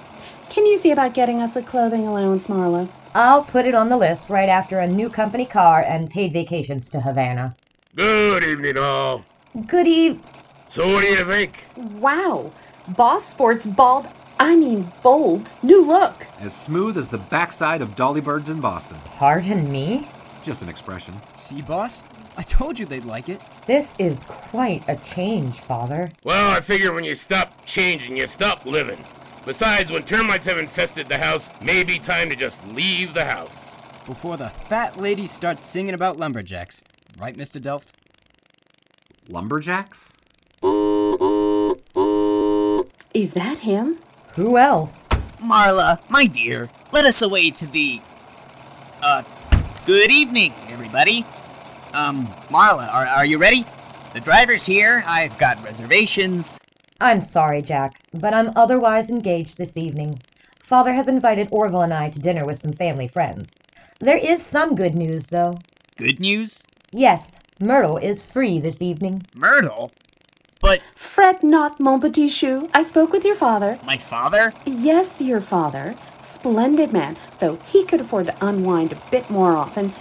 [0.50, 2.88] Can you see about getting us a clothing allowance, Marla?
[3.14, 6.90] I'll put it on the list right after a new company car and paid vacations
[6.90, 7.56] to Havana.
[7.94, 9.24] Good evening, all.
[9.66, 10.20] Good eve.
[10.68, 11.64] So, what do you think?
[11.76, 12.52] Wow.
[12.88, 14.08] Boss Sports bald,
[14.38, 16.26] I mean bold, new look.
[16.38, 18.98] As smooth as the backside of Dolly Birds in Boston.
[19.04, 20.06] Pardon me?
[20.38, 21.20] It's just an expression.
[21.34, 22.04] See, boss?
[22.36, 23.40] I told you they'd like it.
[23.66, 26.12] This is quite a change, Father.
[26.22, 29.04] Well, I figure when you stop changing, you stop living.
[29.44, 33.72] Besides, when termites have infested the house, maybe time to just leave the house.
[34.06, 36.84] Before the fat lady starts singing about lumberjacks.
[37.18, 37.60] Right, Mr.
[37.60, 37.92] Delft?
[39.28, 40.16] Lumberjacks?
[43.12, 43.98] Is that him?
[44.34, 45.08] Who else?
[45.42, 48.00] Marla, my dear, let us away to the.
[49.02, 49.24] Uh,
[49.88, 51.24] good evening, everybody.
[51.94, 53.64] Um, Marla, are, are you ready?
[54.12, 55.02] The driver's here.
[55.06, 56.60] I've got reservations.
[57.00, 60.20] I'm sorry, Jack, but I'm otherwise engaged this evening.
[60.60, 63.54] Father has invited Orville and I to dinner with some family friends.
[63.98, 65.56] There is some good news, though.
[65.96, 66.64] Good news?
[66.92, 69.26] Yes, Myrtle is free this evening.
[69.32, 69.90] Myrtle?
[70.68, 70.82] But.
[70.94, 72.68] Fret not, mon petit chou.
[72.74, 73.78] I spoke with your father.
[73.86, 74.52] My father?
[74.66, 75.96] Yes, your father.
[76.18, 79.94] Splendid man, though he could afford to unwind a bit more often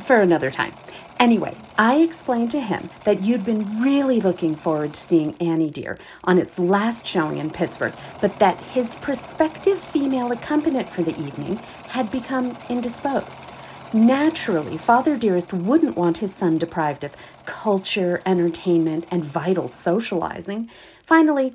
[0.00, 0.74] for another time.
[1.18, 5.96] Anyway, I explained to him that you'd been really looking forward to seeing Annie Dear
[6.24, 11.56] on its last showing in Pittsburgh, but that his prospective female accompaniment for the evening
[11.88, 13.53] had become indisposed.
[13.94, 17.14] Naturally, Father Dearest wouldn't want his son deprived of
[17.44, 20.68] culture, entertainment, and vital socializing.
[21.06, 21.54] Finally,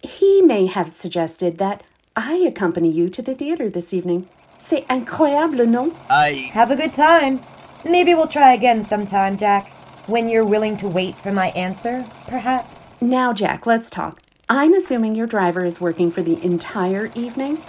[0.00, 1.84] he may have suggested that
[2.16, 4.28] I accompany you to the theater this evening.
[4.58, 5.94] C'est incroyable, non?
[6.10, 6.50] I.
[6.50, 7.40] Have a good time.
[7.84, 9.68] Maybe we'll try again sometime, Jack.
[10.08, 12.96] When you're willing to wait for my answer, perhaps?
[13.00, 14.20] Now, Jack, let's talk.
[14.48, 17.62] I'm assuming your driver is working for the entire evening.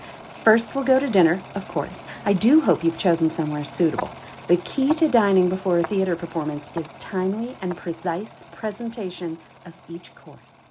[0.47, 2.05] First, we'll go to dinner, of course.
[2.23, 4.09] I do hope you've chosen somewhere suitable.
[4.47, 10.15] The key to dining before a theater performance is timely and precise presentation of each
[10.15, 10.69] course.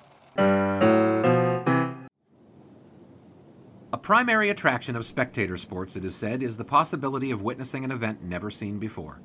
[3.93, 7.91] A primary attraction of spectator sports, it is said, is the possibility of witnessing an
[7.91, 9.21] event never seen before.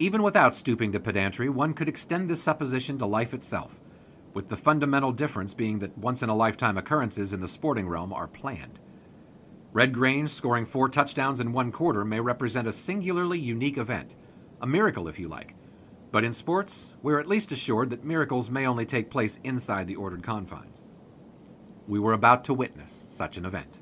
[0.00, 3.78] Even without stooping to pedantry, one could extend this supposition to life itself,
[4.32, 8.12] with the fundamental difference being that once in a lifetime occurrences in the sporting realm
[8.12, 8.80] are planned.
[9.74, 14.14] Red Grange scoring four touchdowns in one quarter may represent a singularly unique event,
[14.60, 15.56] a miracle if you like.
[16.12, 19.96] But in sports, we're at least assured that miracles may only take place inside the
[19.96, 20.84] ordered confines.
[21.88, 23.80] We were about to witness such an event.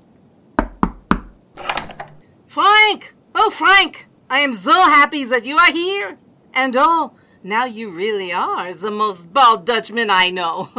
[2.46, 3.12] Frank!
[3.34, 4.08] Oh, Frank!
[4.30, 6.16] I am so happy that you are here.
[6.54, 7.12] And oh,
[7.42, 10.70] now you really are the most bald Dutchman I know.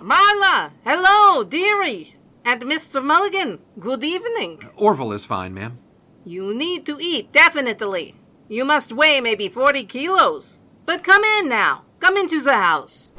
[0.00, 0.70] Marla!
[0.86, 2.15] Hello, dearie!
[2.46, 3.02] And Mr.
[3.02, 4.62] Mulligan, good evening.
[4.76, 5.80] Orville is fine, ma'am.
[6.24, 8.14] You need to eat, definitely.
[8.46, 10.60] You must weigh maybe 40 kilos.
[10.84, 11.86] But come in now.
[11.98, 13.10] Come into the house.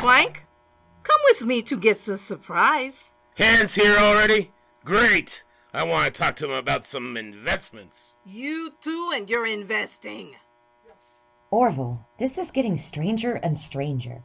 [0.00, 0.46] Frank,
[1.04, 3.12] come with me to get the surprise.
[3.36, 4.50] Hands here already?
[4.84, 5.44] Great!
[5.72, 8.14] I want to talk to him about some investments.
[8.26, 10.34] You too and your investing.
[11.52, 14.24] Orville, this is getting stranger and stranger.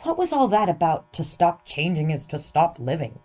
[0.00, 3.20] What was all that about to stop changing is to stop living?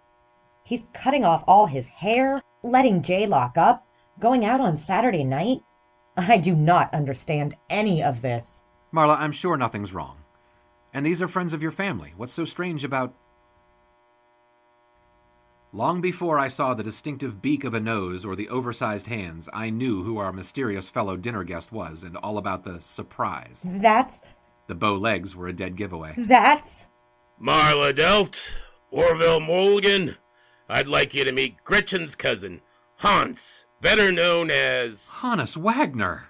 [0.65, 3.85] He's cutting off all his hair, letting Jay lock up,
[4.19, 5.61] going out on Saturday night.
[6.17, 8.63] I do not understand any of this.
[8.91, 10.17] Marla, I'm sure nothing's wrong.
[10.91, 12.13] And these are friends of your family.
[12.17, 13.13] What's so strange about.
[15.71, 19.69] Long before I saw the distinctive beak of a nose or the oversized hands, I
[19.69, 23.63] knew who our mysterious fellow dinner guest was and all about the surprise.
[23.67, 24.21] That's.
[24.67, 26.13] The bow legs were a dead giveaway.
[26.17, 26.87] That's.
[27.39, 28.53] Marla Delft,
[28.89, 30.15] Orville Mulligan,
[30.67, 32.61] I'd like you to meet Gretchen's cousin,
[32.97, 35.11] Hans, better known as.
[35.17, 36.29] Honus Wagner.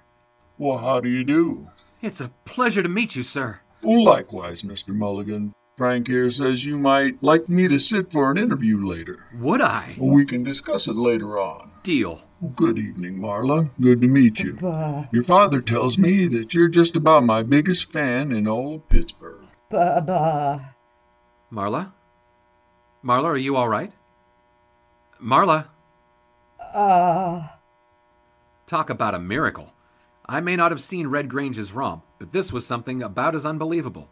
[0.57, 1.69] Well, how do you do?
[2.01, 3.61] It's a pleasure to meet you, sir.
[3.81, 4.89] Likewise, Mr.
[4.89, 5.53] Mulligan.
[5.77, 9.25] Frank here says you might like me to sit for an interview later.
[9.35, 9.95] Would I?
[9.97, 11.71] We can discuss it later on.
[11.83, 12.21] Deal.
[12.55, 13.69] Good evening, Marla.
[13.79, 14.53] Good to meet you.
[14.53, 15.05] Buh.
[15.13, 19.45] Your father tells me that you're just about my biggest fan in old Pittsburgh.
[19.69, 20.59] Buh, buh.
[21.51, 21.93] Marla?
[23.03, 23.93] Marla, are you all right?
[25.21, 25.67] Marla?
[26.73, 27.47] Uh.
[28.67, 29.71] Talk about a miracle.
[30.27, 34.09] I may not have seen Red Grange's romp, but this was something about as unbelievable.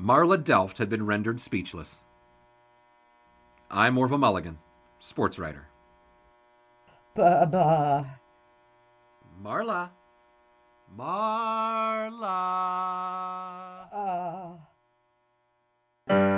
[0.00, 2.02] Marla Delft had been rendered speechless.
[3.70, 4.58] I'm Orville Mulligan,
[4.98, 5.66] sports writer.
[7.14, 8.04] Buh.
[9.42, 9.90] Marla.
[10.96, 12.18] Marla.
[16.08, 16.33] Uh.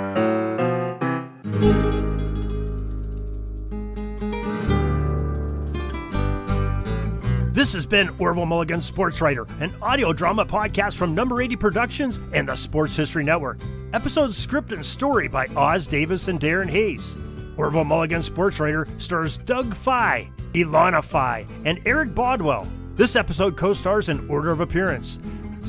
[7.67, 12.17] This has been Orville Mulligan Sports Writer, an audio drama podcast from Number 80 Productions
[12.31, 13.59] and the Sports History Network.
[13.91, 17.13] Episode script and story by Os Davis and Darin Hayes.
[17.57, 22.65] Orville Mulligan Sports Writer stars Doug Fye, Ilona Fye, and Eric Bodwell.
[22.95, 25.19] This episode co stars in order of appearance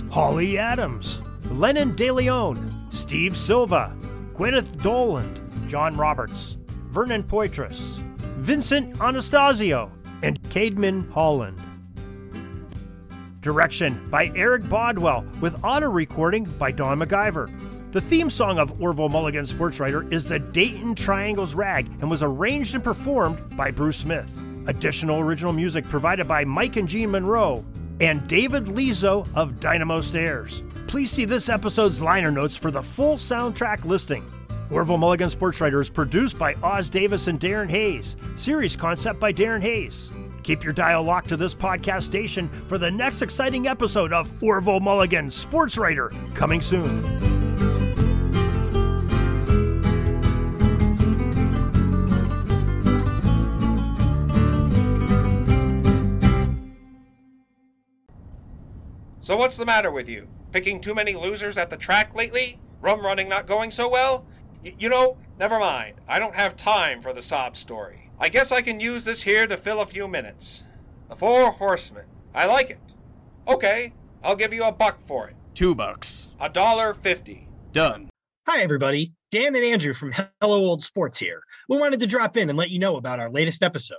[0.05, 1.20] Molly Adams,
[1.51, 3.92] Lennon DeLeon, Steve Silva,
[4.34, 6.59] Gwyneth Doland, John Roberts,
[6.90, 7.96] Vernon Poitras,
[8.38, 9.90] Vincent Anastasiou,
[10.22, 11.59] and Caedmon Holland.
[13.41, 17.49] Direction by Eric Bodwell, with auto recording by Don McIver.
[17.93, 22.22] The theme song of Orville Mulligan Sports Writer is the Dayton Triangles Rag and was
[22.22, 24.28] arranged and performed by Bruce Smith.
[24.66, 27.64] Additional original music provided by Mike and Jean Monroe
[28.01, 30.62] and David Lizo of Dynamo Stairs.
[30.89, 34.24] Please see this episode's liner notes for the full soundtrack listing.
[34.70, 38.16] Orville Mulligan Sports Writer is produced by Os Davis and Darin Hayes.
[38.36, 40.11] Series concept by Darin Hayes.
[40.49, 44.80] Keep your dial locked to this podcast station for the next exciting episode of Orville
[44.80, 46.88] Mulligan Sports Writer coming soon.
[59.20, 60.28] So what's the matter with you?
[60.53, 62.59] Picking too many losers at the track lately?
[62.80, 64.24] Rum running not going so well?
[64.64, 65.96] Y- you know, never mind.
[66.09, 68.08] I don't have time for the sob story.
[68.21, 70.64] I guess I can use this here to fill a few minutes.
[71.09, 72.07] The Four Horsemen.
[72.35, 72.81] I like it.
[73.47, 73.95] Okay,
[74.25, 75.37] I'll give you a buck for it.
[75.55, 76.31] Two bucks.
[76.41, 77.49] A dollar fifty.
[77.73, 78.11] Done.
[78.49, 79.12] Hi, everybody.
[79.31, 81.41] Dan and Andrew from Hello Old Sports here.
[81.69, 83.97] We wanted to drop in and let you know about our latest episode.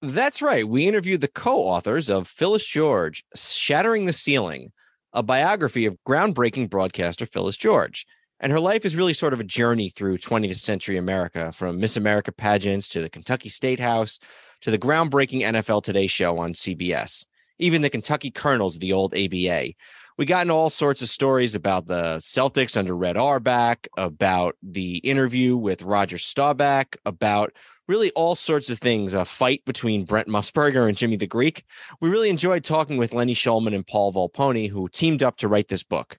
[0.00, 0.66] That's right.
[0.66, 4.72] We interviewed the co authors of Phyllis George, Shattering the Ceiling,
[5.12, 8.06] a biography of groundbreaking broadcaster Phyllis George.
[8.42, 11.96] And her life is really sort of a journey through 20th century America, from Miss
[11.96, 14.18] America pageants to the Kentucky State House
[14.62, 17.24] to the groundbreaking NFL Today show on CBS,
[17.60, 19.74] even the Kentucky Colonels of the old ABA.
[20.18, 24.96] We got into all sorts of stories about the Celtics under Red Auerbach, about the
[24.96, 27.52] interview with Roger Staubach, about
[27.86, 29.14] really all sorts of things.
[29.14, 31.64] A fight between Brent Musburger and Jimmy the Greek.
[32.00, 35.68] We really enjoyed talking with Lenny Shulman and Paul Volponi, who teamed up to write
[35.68, 36.18] this book.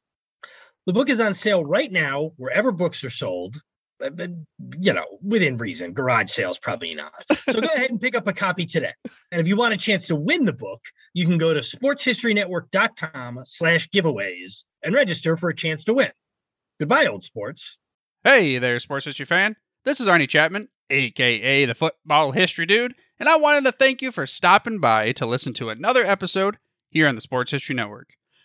[0.85, 3.61] The book is on sale right now wherever books are sold.
[3.99, 4.31] But, but,
[4.79, 7.13] you know, within reason, garage sales probably not.
[7.43, 8.93] So go ahead and pick up a copy today.
[9.31, 10.81] And if you want a chance to win the book,
[11.13, 16.11] you can go to sportshistorynetwork.com slash giveaways and register for a chance to win.
[16.79, 17.77] Goodbye, old sports.
[18.23, 19.55] Hey there, sports history fan.
[19.85, 24.11] This is Arnie Chapman, aka the football history dude, and I wanted to thank you
[24.11, 26.57] for stopping by to listen to another episode
[26.89, 28.15] here on the Sports History Network.